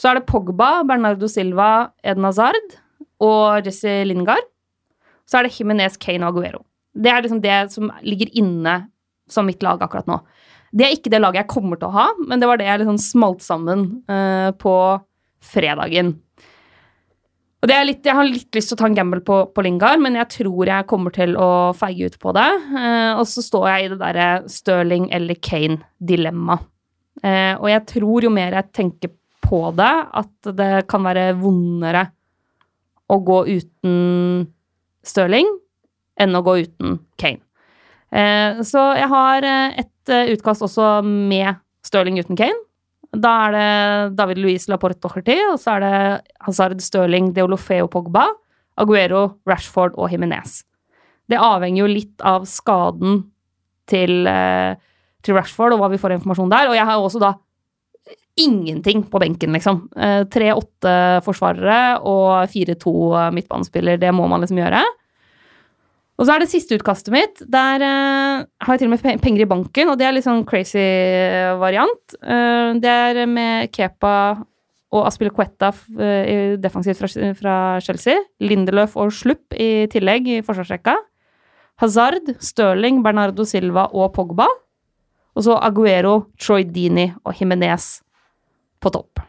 [0.00, 2.78] Så er det Pogba, Bernardo Silva, Eden Hazard
[3.22, 4.53] og Jesse Lingard
[5.28, 6.64] så er det Jimenez, Kane og Aguero.
[6.94, 8.84] Det er liksom det som ligger inne
[9.30, 10.20] som mitt lag akkurat nå.
[10.74, 12.82] Det er ikke det laget jeg kommer til å ha, men det var det jeg
[12.82, 14.74] liksom smalt sammen uh, på
[15.44, 16.16] fredagen.
[17.62, 19.62] Og det er litt, Jeg har litt lyst til å ta en gamble på, på,
[19.64, 22.48] Lingard, men jeg tror jeg kommer til å feige ut på det.
[22.74, 26.58] Uh, og så står jeg i det derre Stirling eller Kane-dilemma.
[27.22, 29.14] Uh, og jeg tror jo mer jeg tenker
[29.44, 32.08] på det, at det kan være vondere
[33.08, 33.96] å gå uten
[35.08, 35.48] Stirling
[36.20, 37.42] enn å gå uten Kane.
[38.14, 42.60] Eh, så jeg har eh, et eh, utkast også med Stirling uten Kane.
[43.14, 45.98] Da er det David Louise Laporte Docherty, og så er det
[46.46, 48.26] Hazard Stirling, Deolofeo Pogba,
[48.80, 50.62] Aguero, Rashford og Himinez.
[51.30, 53.22] Det avhenger jo litt av skaden
[53.88, 54.26] til,
[55.24, 56.72] til Rashford og hva vi får informasjon der.
[56.72, 57.30] Og jeg har også da
[58.40, 59.84] ingenting på benken, liksom.
[60.34, 62.92] Tre-åtte forsvarere og fire-to
[63.36, 64.00] midtbanespiller.
[64.02, 64.82] Det må man liksom gjøre.
[66.14, 67.42] Og så er det siste utkastet mitt.
[67.50, 70.44] Der uh, har jeg til og med penger i banken, og det er litt sånn
[70.46, 70.84] crazy
[71.58, 72.18] variant.
[72.22, 74.14] Uh, det er med Kepa
[74.94, 78.22] og Aspilicueta uh, defensivt fra, fra, Chelsea.
[78.44, 80.94] Lindeløf og Slupp i tillegg i forsvarsrekka.
[81.82, 84.46] Hazard, Stirling, Bernardo Silva og Pogba.
[85.34, 88.03] Og så Aguero, Troy Dini og Jimenez
[88.84, 89.22] på topp.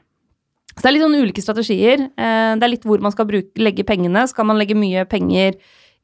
[0.75, 2.01] Så det er litt sånn ulike strategier.
[2.11, 4.25] det er litt hvor man skal bruke, legge pengene.
[4.27, 5.55] Skal man legge mye penger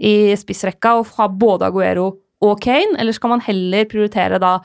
[0.02, 2.06] i spissrekka og ha både Aguero
[2.42, 4.56] og Kane, eller skal man heller prioritere da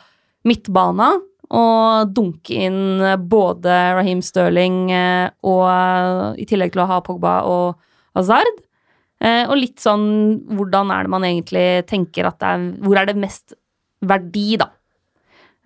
[0.46, 1.16] midtbana
[1.56, 7.36] og dunke inn både Raheem Sterling eh, og eh, i tillegg til å ha Pogba
[7.46, 7.76] og
[8.18, 8.62] Hazard?
[9.22, 10.08] Eh, og litt sånn
[10.56, 13.54] hvordan er det man egentlig tenker at det er Hvor er det mest
[14.06, 14.72] verdi, da?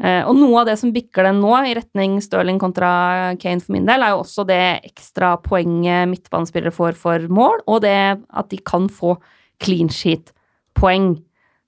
[0.00, 3.74] Eh, og noe av det som bikker den nå, i retning Stirling kontra Kane for
[3.74, 8.48] min del, er jo også det ekstra poenget midtbanespillere får for mål, og det at
[8.52, 9.18] de kan få
[9.60, 11.18] clean sheet-poeng.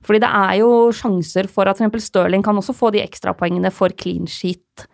[0.03, 2.09] Fordi det er jo sjanser for at f.eks.
[2.09, 4.87] Stirling kan også få de ekstrapoengene for clean sheet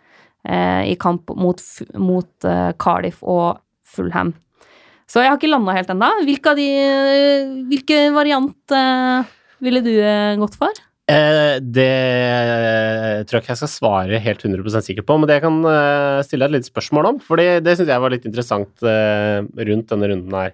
[0.43, 1.63] eh, i kamp mot,
[1.95, 4.35] mot uh, Cardiff og Fulham.
[5.09, 6.11] Så jeg har ikke landa helt ennå.
[6.27, 6.53] Hvilke,
[7.71, 9.25] hvilke variant uh,
[9.63, 10.83] ville du uh, gått for?
[11.09, 11.93] Eh, det
[13.25, 16.19] tror jeg ikke jeg skal svare helt 100% sikkert på, men det jeg kan eh,
[16.27, 17.23] stille deg et lite spørsmål om.
[17.23, 19.39] For det, det syns jeg var litt interessant eh,
[19.71, 20.53] rundt denne runden her.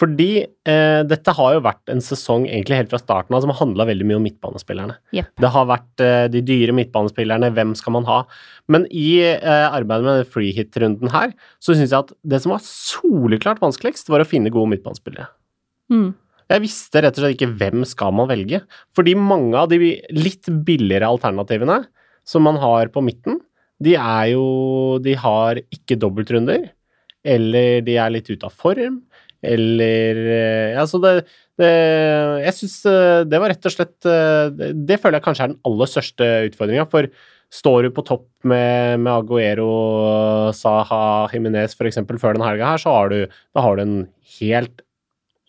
[0.00, 3.58] Fordi eh, dette har jo vært en sesong egentlig helt fra starten av som har
[3.58, 4.96] handla veldig mye om midtbanespillerne.
[5.16, 5.28] Yep.
[5.44, 8.22] Det har vært eh, de dyre midtbanespillerne, hvem skal man ha?
[8.72, 13.60] Men i eh, arbeidet med freehit-runden her, så syns jeg at det som var soleklart
[13.60, 15.28] vanskeligst, var å finne gode midtbanespillere.
[15.92, 16.14] Mm.
[16.50, 18.62] Jeg visste rett og slett ikke hvem skal man velge.
[18.96, 21.84] Fordi mange av de litt billigere alternativene
[22.26, 23.38] som man har på midten,
[23.80, 26.66] de er jo De har ikke dobbeltrunder,
[27.24, 29.00] eller de er litt ute av form,
[29.40, 30.20] eller
[30.74, 31.14] Ja, så det,
[31.60, 31.70] det
[32.44, 35.62] Jeg syns eh, det var rett og slett eh, Det føler jeg kanskje er den
[35.64, 36.84] aller største utfordringa.
[36.92, 37.08] For
[37.50, 39.70] står du på topp med, med Aguero,
[40.54, 42.02] Saha, Jiminez f.eks.
[42.20, 43.18] før denne helga her, så har du,
[43.56, 43.98] da har du en
[44.36, 44.84] helt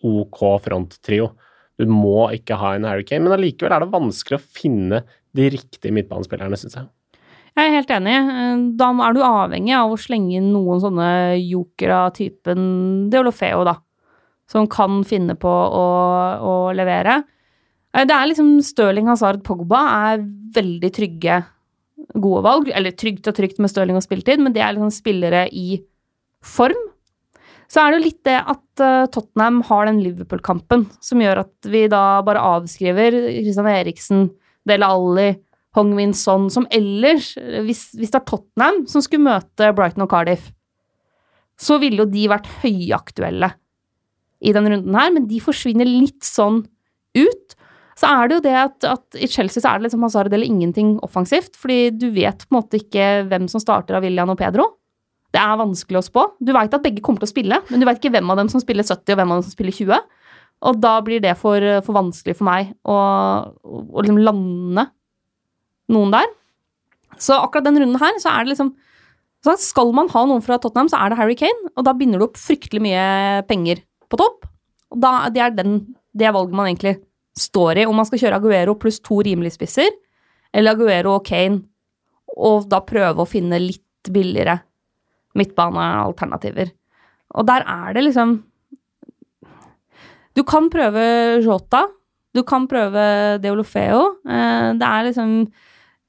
[0.02, 1.32] OK fronttrio.
[1.80, 5.02] Du må ikke ha en Harry Kane, men allikevel er det vanskelig å finne
[5.36, 6.90] de riktige midtbanespillerne, syns jeg.
[7.52, 8.16] Jeg er helt enig.
[8.80, 12.62] Da er du avhengig av å slenge inn noen sånne jokere av typen
[13.12, 13.76] Deolofeo, da.
[14.48, 15.88] Som kan finne på å,
[16.40, 17.20] å, levere.
[17.92, 20.24] Det er liksom Stirling Hazard Pogba er
[20.56, 21.42] veldig trygge,
[22.14, 22.72] gode valg.
[22.72, 25.82] Eller trygt og trygt med Stirling og spilletid, men det er liksom spillere i
[26.40, 26.88] form.
[27.72, 31.70] Så er det jo litt det at uh, Tottenham har den Liverpool-kampen som gjør at
[31.72, 34.26] vi da bare avskriver Christian Eriksen,
[34.68, 35.30] Dele Alli,
[35.78, 37.32] Hong Min Son, som ellers,
[37.64, 40.50] hvis, hvis, det er Tottenham som skulle møte Brighton og Cardiff,
[41.56, 43.54] så ville jo de vært høyaktuelle
[44.42, 46.60] i denne runden her, men de forsvinner litt sånn
[47.16, 47.56] ut.
[47.96, 50.48] Så er det jo det at, at i Chelsea så er det liksom Hazard eller
[50.48, 54.40] ingenting offensivt, fordi du vet på en måte ikke hvem som starter av William og
[54.40, 54.68] Pedro.
[55.32, 56.26] Det er vanskelig å spå.
[56.44, 58.50] Du veit at begge kommer til å spille, men du veit ikke hvem av dem
[58.52, 60.02] som spiller 70 og hvem av dem som spiller 20.
[60.62, 62.96] Og da blir det for, for vanskelig for meg å,
[63.64, 64.86] å liksom lande
[65.92, 66.28] noen der.
[67.20, 68.74] Så akkurat den runden her, så er det liksom
[69.42, 72.20] så Skal man ha noen fra Tottenham, så er det Harry Kane, og da binder
[72.20, 73.06] du opp fryktelig mye
[73.48, 74.46] penger på topp.
[74.94, 75.80] Og da, det er den,
[76.14, 76.92] det valget man egentlig
[77.34, 79.90] står i, om man skal kjøre Aguero pluss to rimelige spisser,
[80.54, 81.58] eller Aguero og Kane,
[82.38, 84.60] og da prøve å finne litt billigere
[85.38, 86.72] midtbanealternativer.
[87.32, 88.42] Og der er det liksom
[90.36, 91.86] Du kan prøve Jota.
[92.32, 94.16] Du kan prøve Deolofeo.
[94.24, 95.52] Eh, det er liksom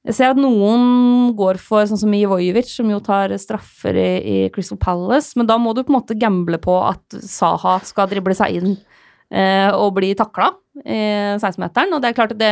[0.04, 4.50] Jeg ser at noen går for sånn som Ivojevic, som jo tar straffer i, i,
[4.52, 8.36] Crystal Palace, men da må du på en måte gamble på at Saha skal drible
[8.36, 8.74] seg inn
[9.32, 10.50] eh, og bli takla
[10.84, 11.00] i
[11.40, 12.52] 16-meteren, og det er klart at det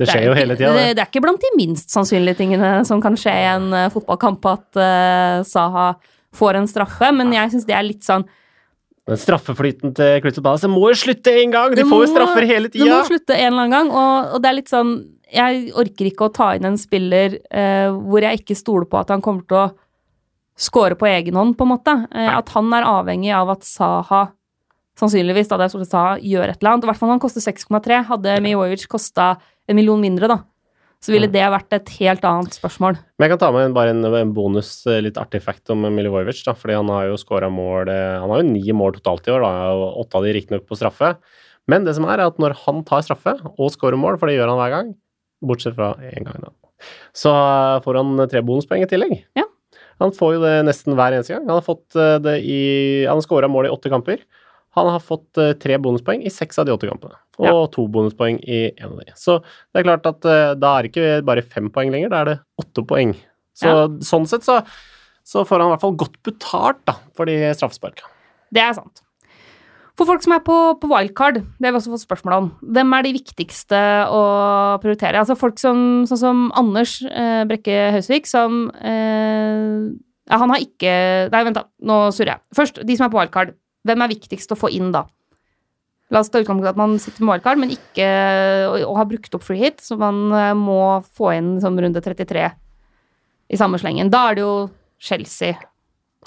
[0.00, 0.84] det skjer jo hele tida, det.
[0.96, 1.04] det.
[1.04, 4.80] er ikke blant de minst sannsynlige tingene som kan skje i en uh, fotballkamp, at
[4.80, 5.92] uh, Saha
[6.36, 8.26] får en straffe, men jeg syns det er litt sånn
[9.08, 11.72] den straffeflyten til Crystal Palace det må jo slutte en gang!
[11.74, 12.84] De får jo straffer hele tida!
[12.84, 14.92] Det må slutte en eller annen gang, og, og, det er litt sånn
[15.34, 19.10] Jeg orker ikke å ta inn en spiller uh, hvor jeg ikke stoler på at
[19.10, 19.68] han kommer til å
[20.60, 21.92] score på egen hånd, på en måte.
[22.12, 24.26] at han er avhengig av at Saha
[25.00, 26.84] sannsynligvis, da det er Saha, gjør et eller annet.
[26.84, 28.02] I hvert fall han koster 6,3.
[28.10, 29.32] Hadde Mijovic kosta
[29.70, 30.38] en million mindre, da,
[31.00, 31.34] så ville mm.
[31.34, 32.98] det vært et helt annet spørsmål.
[33.16, 36.42] Men jeg kan ta med bare en, en bonus, eh, litt artig fact om Milivojevic.
[36.46, 39.34] da, fordi Han har jo skåra mål eh, Han har jo ni mål totalt i
[39.36, 41.14] år, da, og åtte av de riktignok på straffe.
[41.70, 44.36] Men det som er, er at når han tar straffe og skårer mål, for det
[44.36, 44.90] gjør han hver gang,
[45.40, 46.52] bortsett fra én gang, da,
[47.16, 47.32] så
[47.84, 49.16] får han tre bonuspoeng i tillegg.
[49.38, 49.46] Ja.
[50.00, 51.44] Han får jo det nesten hver eneste gang.
[51.48, 52.60] Han har fått eh, det i
[53.06, 54.22] Han har skåra mål i åtte kamper.
[54.78, 57.56] Han har fått uh, tre bonuspoeng i seks av de åtte kampene, og ja.
[57.74, 59.10] to bonuspoeng i én av de.
[59.18, 62.22] Så det er klart at uh, da er det ikke bare fem poeng lenger, da
[62.22, 63.16] er det åtte poeng.
[63.60, 63.84] Så ja.
[64.06, 64.60] sånn sett så,
[65.26, 68.08] så, får han i hvert fall godt betalt da, for de straffesparka.
[68.54, 69.02] Det er sant.
[69.98, 72.94] For folk som er på, på, wildcard, det har vi også fått spørsmål om, hvem
[72.96, 74.20] er de viktigste å
[74.80, 75.20] prioritere?
[75.20, 79.90] Altså folk som, sånn som Anders eh, Brekke Hausvik, som eh,
[80.40, 80.94] Han har ikke
[81.34, 81.66] Nei, vent, da.
[81.84, 82.42] Nå surrer jeg.
[82.56, 83.52] Først, de som er på wildcard.
[83.86, 85.06] Hvem er viktigst å få inn da?
[86.10, 88.06] La oss ta utgangspunkt at man sitter med wildcard, men ikke
[88.82, 92.48] og, har brukt opp free hit, så man uh, må få inn som runde 33
[93.50, 94.10] i samme slengen.
[94.10, 94.54] Da er det jo
[95.00, 95.54] Chelsea.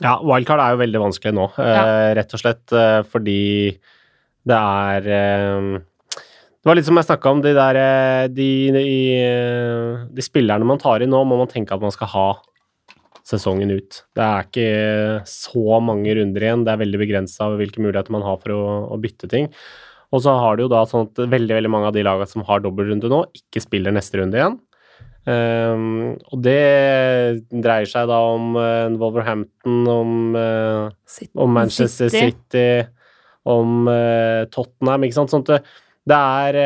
[0.02, 1.84] Ja, wildcard er jo veldig vanskelig nå, ja.
[1.84, 3.42] uh, rett og slett uh, fordi
[4.44, 8.88] det er Det var litt som jeg snakka om, de der eh, de, de,
[9.20, 12.28] eh, de spillerne man tar inn nå, må man tenke at man skal ha
[13.28, 14.02] sesongen ut.
[14.16, 16.66] Det er ikke så mange runder igjen.
[16.68, 19.48] Det er veldig begrensa hvilke muligheter man har for å, å, bytte ting.
[20.14, 22.44] Og så har du jo da sånn at veldig veldig mange av de lagene som
[22.46, 24.60] har dobbeltrunde nå, ikke spiller neste runde igjen.
[25.24, 26.60] Um, og det
[27.48, 32.68] dreier seg da om uh, Wolverhampton, om, uh, om Manchester City, City
[33.48, 35.32] om uh, Tottenham, ikke sant.
[35.32, 35.64] Sånn at
[36.12, 36.60] det er,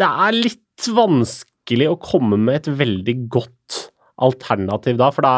[0.00, 3.82] det er litt vanskelig å komme med et veldig godt
[4.24, 5.34] alternativ da, for da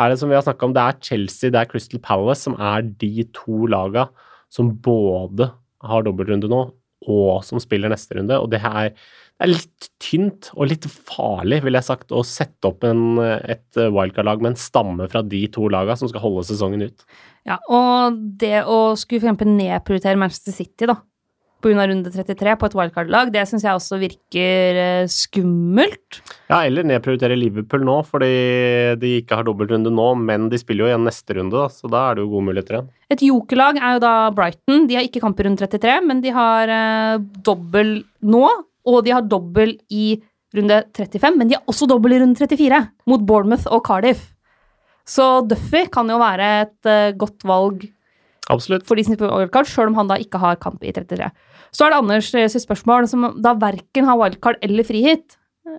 [0.00, 2.56] er det som vi har snakka om, det er Chelsea, det er Crystal Palace som
[2.56, 4.08] er de to laga
[4.52, 5.50] som både
[5.86, 6.60] har dobbeltrunde nå,
[7.08, 8.36] og som spiller neste runde.
[8.36, 12.68] Og det er, det er litt tynt og litt farlig, vil jeg sagt, å sette
[12.68, 16.88] opp en, et wildcard-lag med en stamme fra de to laga som skal holde sesongen
[16.88, 17.06] ut.
[17.48, 20.98] Ja, og det å skulle for eksempel nedprioritere Manchester City, da,
[21.62, 21.86] pga.
[21.90, 23.32] runde 33 på et wildcard-lag.
[23.34, 26.20] Det syns jeg også virker eh, skummelt.
[26.50, 28.32] Ja, eller nedprioritere Liverpool nå, fordi
[29.00, 32.06] de ikke har dobbeltrunde nå, men de spiller jo igjen neste runde, da, så da
[32.08, 32.90] er det jo gode muligheter igjen.
[33.10, 34.88] Et jokerlag er jo da Brighton.
[34.90, 38.44] De har ikke kamp i runde 33, men de har eh, dobbel nå,
[38.90, 40.18] og de har dobbel i
[40.56, 44.30] runde 35, men de har også dobbel i runde 34, mot Bournemouth og Cardiff.
[45.08, 47.86] Så Duffy kan jo være et uh, godt valg
[48.50, 48.86] Absolutt.
[48.86, 51.30] for de som spiller wildcard, sjøl om han da ikke har kamp i 33.
[51.74, 55.36] Så er det Anders eh, sitt spørsmål, som da verken har wildcard eller frihit.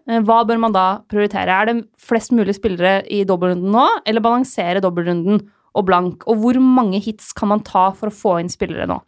[0.08, 1.52] Eh, hva bør man da prioritere?
[1.52, 5.44] Er det flest mulig spillere i dobbeltrunden nå, eller balansere dobbeltrunden
[5.76, 6.28] og blank?
[6.32, 9.02] Og hvor mange hits kan man ta for å få inn spillere nå?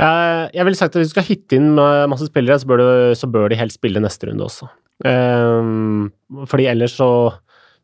[0.00, 3.18] Eh, jeg ville sagt at hvis du skal hitte inn masse spillere, så bør, du,
[3.18, 4.68] så bør de helst spille neste runde også.
[5.00, 7.08] Fordi ellers så,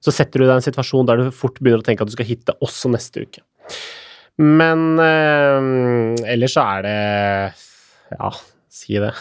[0.04, 2.16] så setter du deg i en situasjon der du fort begynner å tenke at du
[2.16, 3.40] skal hitte også neste uke.
[4.42, 6.98] Men eh, ellers så er det
[8.18, 8.30] Ja,
[8.68, 9.14] si det.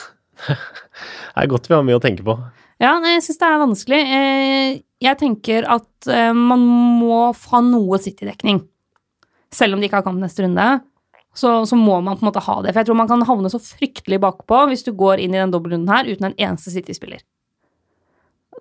[0.48, 2.36] det er godt vi har mye å tenke på.
[2.84, 4.02] Ja, jeg syns det er vanskelig.
[4.18, 6.66] Eh, jeg tenker at eh, man
[7.00, 8.60] må ha noe City-dekning.
[9.56, 10.66] Selv om de ikke har kamp neste runde,
[11.36, 12.74] så, så, må man på en måte ha det.
[12.74, 15.54] For jeg tror man kan havne så fryktelig bakpå hvis du går inn i den
[15.54, 17.24] dobbeltrunden her uten en eneste City-spiller.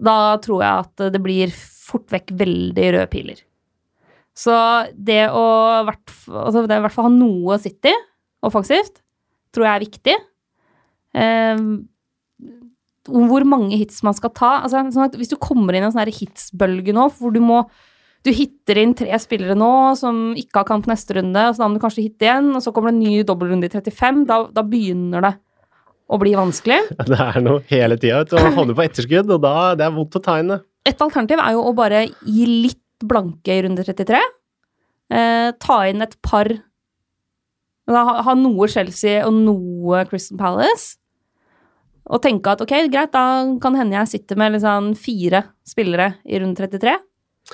[0.03, 3.43] Da tror jeg at det blir fort vekk veldig røde piler.
[4.35, 4.55] Så
[4.95, 5.47] det å
[5.87, 7.99] altså det i hvert fall ha noe å sitte i
[8.45, 8.99] offensivt
[9.55, 10.15] tror jeg er viktig.
[11.15, 11.65] Eh,
[13.05, 14.53] hvor mange hits man skal ta.
[14.65, 17.65] Altså, sånn hvis du kommer inn i en sånn hitsbølge nå, hvor du må
[18.25, 19.71] du hitter inn tre spillere nå
[20.01, 22.63] som ikke har kamp neste runde, og så da må du kanskje hitte igjen, og
[22.65, 24.23] så kommer det en ny dobbeltrunde i 35.
[24.31, 25.35] Da, da, begynner det
[26.09, 26.79] å bli vanskelig.
[27.11, 28.23] Det er noe hele tida.
[28.29, 30.59] Du havner på etterskudd, og da det er vondt å ta inn det.
[30.89, 34.21] Et alternativ er jo å bare gi litt blanke i runde 33.
[35.15, 36.51] Eh, ta inn et par
[37.91, 40.97] ha, ha, noe Chelsea og noe Crystal Palace.
[42.05, 46.41] Og tenke at ok, greit, da kan hende jeg sitter med liksom fire spillere i
[46.41, 46.97] runde 33.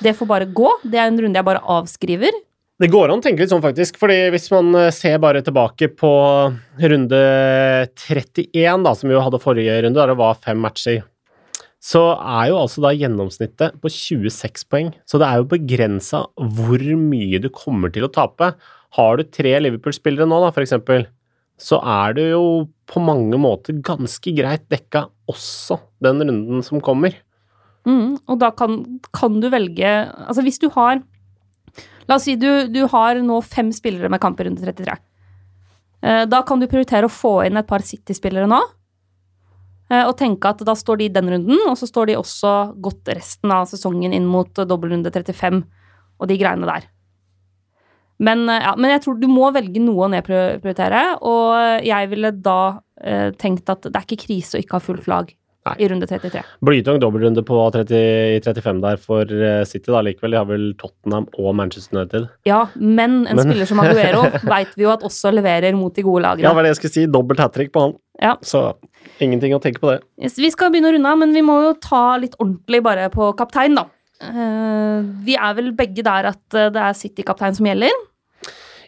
[0.03, 0.70] Det får bare gå.
[0.86, 2.34] Det er en runde jeg bare avskriver.
[2.80, 3.99] Det går an å tenke litt sånn, faktisk.
[4.01, 6.12] fordi hvis man eh, ser bare tilbake på
[6.80, 7.20] runde
[8.09, 11.03] 31, da, som vi jo hadde forrige runde, der det var fem matcher
[11.81, 14.91] så er jo altså da gjennomsnittet på 26 poeng.
[15.09, 18.53] Så det er jo begrensa hvor mye du kommer til å tape.
[18.99, 21.07] Har du tre Liverpool-spillere nå, da, for eksempel,
[21.61, 22.45] så er du jo
[22.91, 27.16] på mange måter ganske greit dekka også den runden som kommer.
[27.89, 28.83] Mm, og da kan,
[29.16, 30.99] kan, du velge Altså hvis du har
[32.05, 34.97] La oss si du, du har nå fem spillere med kamp i runde 33.
[36.03, 38.59] Eh, da kan du prioritere å få inn et par City-spillere nå.
[39.91, 42.55] Eh, og tenke at da står de i den runden, og så står de også
[42.82, 45.64] godt resten av sesongen inn mot dobbeltrunde 35
[46.20, 46.86] og de greiene der.
[48.20, 52.30] Men, eh, ja, men jeg tror du må velge noe å nedprioritere, og jeg ville
[52.38, 52.61] da
[53.03, 55.34] eh, tenkt at det er ikke krise å ikke ha fullt lag
[55.68, 55.74] Nei.
[55.84, 56.40] i runde 33.
[56.64, 60.32] Blytung dobbeltrunde på 30, 35 der for eh, City, da likevel.
[60.32, 62.30] De har vel Tottenham og Manchester United.
[62.48, 63.44] Ja, men en men...
[63.44, 66.48] spiller som Aguero veit vi jo at også leverer mot de gode lagene.
[66.48, 67.06] Ja, hva er det jeg skulle si.
[67.12, 67.96] Dobbelt hat trick på han.
[68.20, 68.34] Ja.
[68.44, 68.70] Så
[69.20, 70.00] ingenting å tenke på det.
[70.20, 73.08] Yes, vi skal begynne å runde av, men vi må jo ta litt ordentlig bare
[73.12, 73.88] på kaptein, da.
[74.20, 77.92] Uh, vi er vel begge der at uh, det er City-kaptein som gjelder.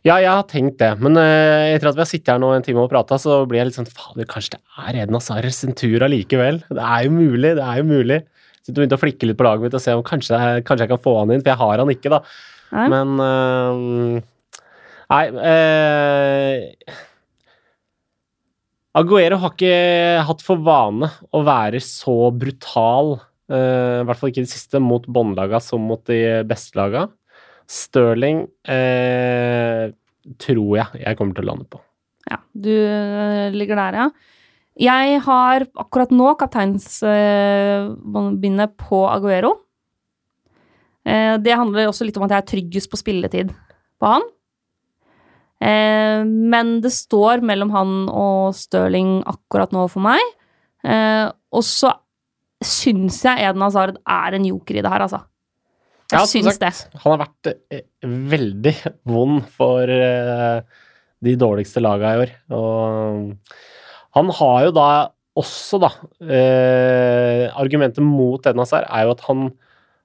[0.03, 2.65] Ja, jeg har tenkt det, men uh, etter at vi har sittet her nå en
[2.67, 6.03] time og prata, så blir jeg litt sånn Fader, kanskje det er Eden sin tur
[6.03, 6.59] allikevel?
[6.67, 8.19] Det er jo mulig, det er jo mulig.
[8.63, 10.91] Så jeg begynte å flikke litt på laget mitt og se om kanskje, kanskje, jeg
[10.91, 12.21] kan få han inn, for jeg har han ikke, da.
[12.73, 12.89] Nei.
[12.91, 13.09] Men
[15.13, 15.25] Nei
[18.93, 19.77] Aguero har ikke
[20.29, 23.15] hatt for vane å være så brutal,
[23.49, 27.07] uh, i hvert fall ikke i det siste, mot båndlaga som mot de beste laga.
[27.73, 29.89] Stirling eh,
[30.43, 31.79] tror jeg jeg kommer til å lande på.
[32.29, 34.07] Ja, du øh, ligger der, ja.
[34.81, 39.51] Jeg har akkurat nå kapteinsbindet på Aguero.
[41.05, 43.49] Eh, det handler også litt om at jeg er tryggest på spilletid
[44.01, 44.23] på han.
[45.63, 50.21] Eh, men det står mellom han og Stirling akkurat nå for meg.
[50.83, 51.93] Eh, og så
[52.63, 55.21] syns jeg Eden Hazard er en joker i det her, altså.
[56.13, 57.01] Jeg Ja, syns sagt, det.
[57.03, 58.75] Han har vært eh, veldig
[59.09, 60.61] vond for eh,
[61.25, 62.33] de dårligste laga i år.
[62.53, 63.59] Og
[64.19, 64.89] han har jo da
[65.41, 65.89] også, da
[66.29, 69.47] eh, Argumentet mot Eden Hazard er jo at han,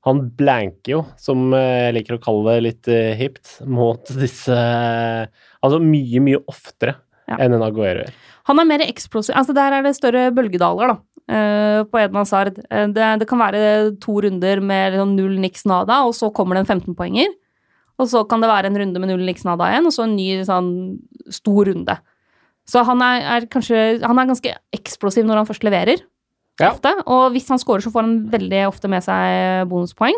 [0.08, 6.22] han blanker jo, som jeg liker å kalle det litt hipt, mot disse Altså mye,
[6.24, 6.96] mye oftere
[7.28, 7.42] Ja.
[7.44, 8.14] enn en Aguero gjør.
[8.48, 9.36] Han er mer eksplosiv.
[9.36, 11.02] Altså, der er det større bølgedaler, da.
[11.30, 12.60] Eh, på Edna Hazard.
[12.70, 13.62] Eh, det, det kan være
[14.04, 17.34] to runder med liksom null niks nada, og så kommer det en 15-poenger.
[17.98, 20.16] Og så kan det være en runde med null niks nada igjen, og så en
[20.18, 20.72] ny sånn
[21.34, 21.98] stor runde.
[22.68, 26.04] Så han er, er kanskje Han er ganske eksplosiv når han først leverer.
[26.60, 26.72] Ja.
[26.74, 26.92] Ofte.
[27.06, 30.18] Og hvis han scorer, så får han veldig ofte med seg bonuspoeng.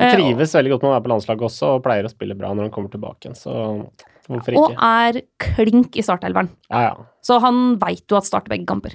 [0.00, 2.36] Han Eh, trives veldig godt med å være på landslaget også, og pleier å spille
[2.38, 3.52] bra når han kommer tilbake igjen, så
[4.30, 6.48] hvorfor og er klink i startelveren.
[6.70, 6.94] Ja, ja.
[7.26, 8.94] Så han veit jo at starter begge kamper.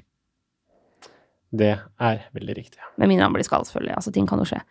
[1.55, 2.81] Det er veldig riktig.
[2.99, 3.95] Med mindre han blir skadet, selvfølgelig.
[3.99, 4.61] Altså, ting kan jo skje.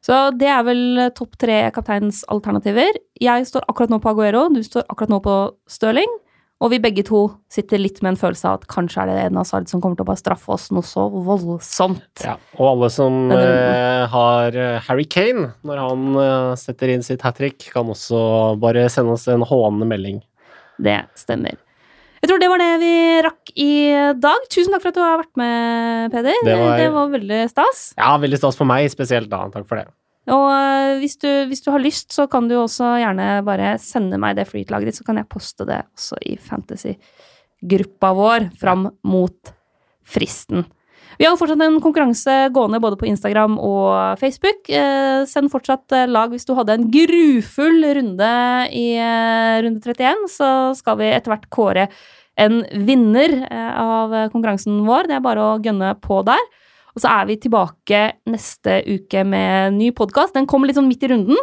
[0.00, 0.82] Så det er vel
[1.16, 2.96] topp tre kapteinsalternativer.
[3.20, 5.36] Jeg står akkurat nå på Aguero, du står akkurat nå på
[5.68, 6.18] Stirling.
[6.60, 9.38] Og vi begge to sitter litt med en følelse av at kanskje er det en
[9.40, 12.20] Hazard som kommer til å bare straffe oss noe så voldsomt.
[12.20, 17.24] Ja, og alle som eh, har eh, Harry Kane når han eh, setter inn sitt
[17.24, 18.20] hat trick, kan også
[18.60, 20.20] bare sende oss en hånende melding.
[20.76, 21.56] Det stemmer.
[22.20, 22.92] Jeg tror det var det vi
[23.24, 23.68] rakk i
[24.20, 24.42] dag.
[24.52, 26.36] Tusen takk for at du har vært med, Peder.
[26.44, 27.94] Det var- det var veldig stas.
[27.96, 29.48] Ja, veldig stas for meg spesielt, da.
[29.48, 29.86] Takk for det.
[30.28, 34.18] Og øh, hvis du, hvis du har lyst, så kan du også gjerne bare sende
[34.20, 39.52] meg det freet-laget ditt, så kan jeg poste det også i fantasy-gruppa vår fram mot
[40.04, 40.66] fristen.
[41.20, 44.70] Vi har fortsatt en konkurranse gående både på Instagram og Facebook.
[44.72, 48.30] Eh, send fortsatt eh, lag hvis du hadde en grufull runde
[48.72, 50.48] i eh, runde 31, så
[50.78, 51.84] skal vi etter hvert kåre
[52.40, 55.10] en vinner av konkurransen vår.
[55.10, 56.40] Det er bare å gønne på der.
[56.96, 57.98] Og så er vi tilbake
[58.30, 60.32] neste uke med ny podkast.
[60.38, 61.36] Den kommer litt sånn midt i runden.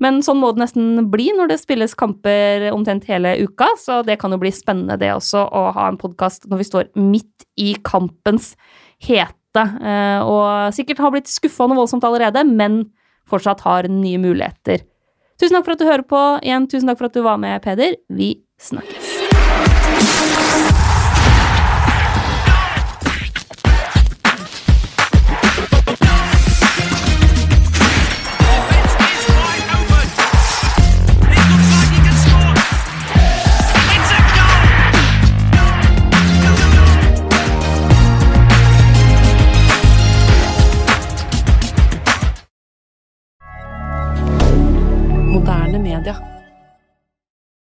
[0.00, 3.68] Men sånn må det nesten bli når det spilles kamper omtrent hele uka.
[3.76, 6.88] Så det kan jo bli spennende, det også, å ha en podkast når vi står
[6.96, 8.54] midt i kampens
[9.06, 9.64] hete.
[9.82, 12.84] Eh, Og sikkert har blitt skuffa noe voldsomt allerede, men
[13.28, 14.84] fortsatt har nye muligheter.
[15.40, 16.22] Tusen takk for at du hører på.
[16.44, 17.96] Igjen, tusen takk for at du var med, Peder.
[18.08, 19.11] Vi snakkes.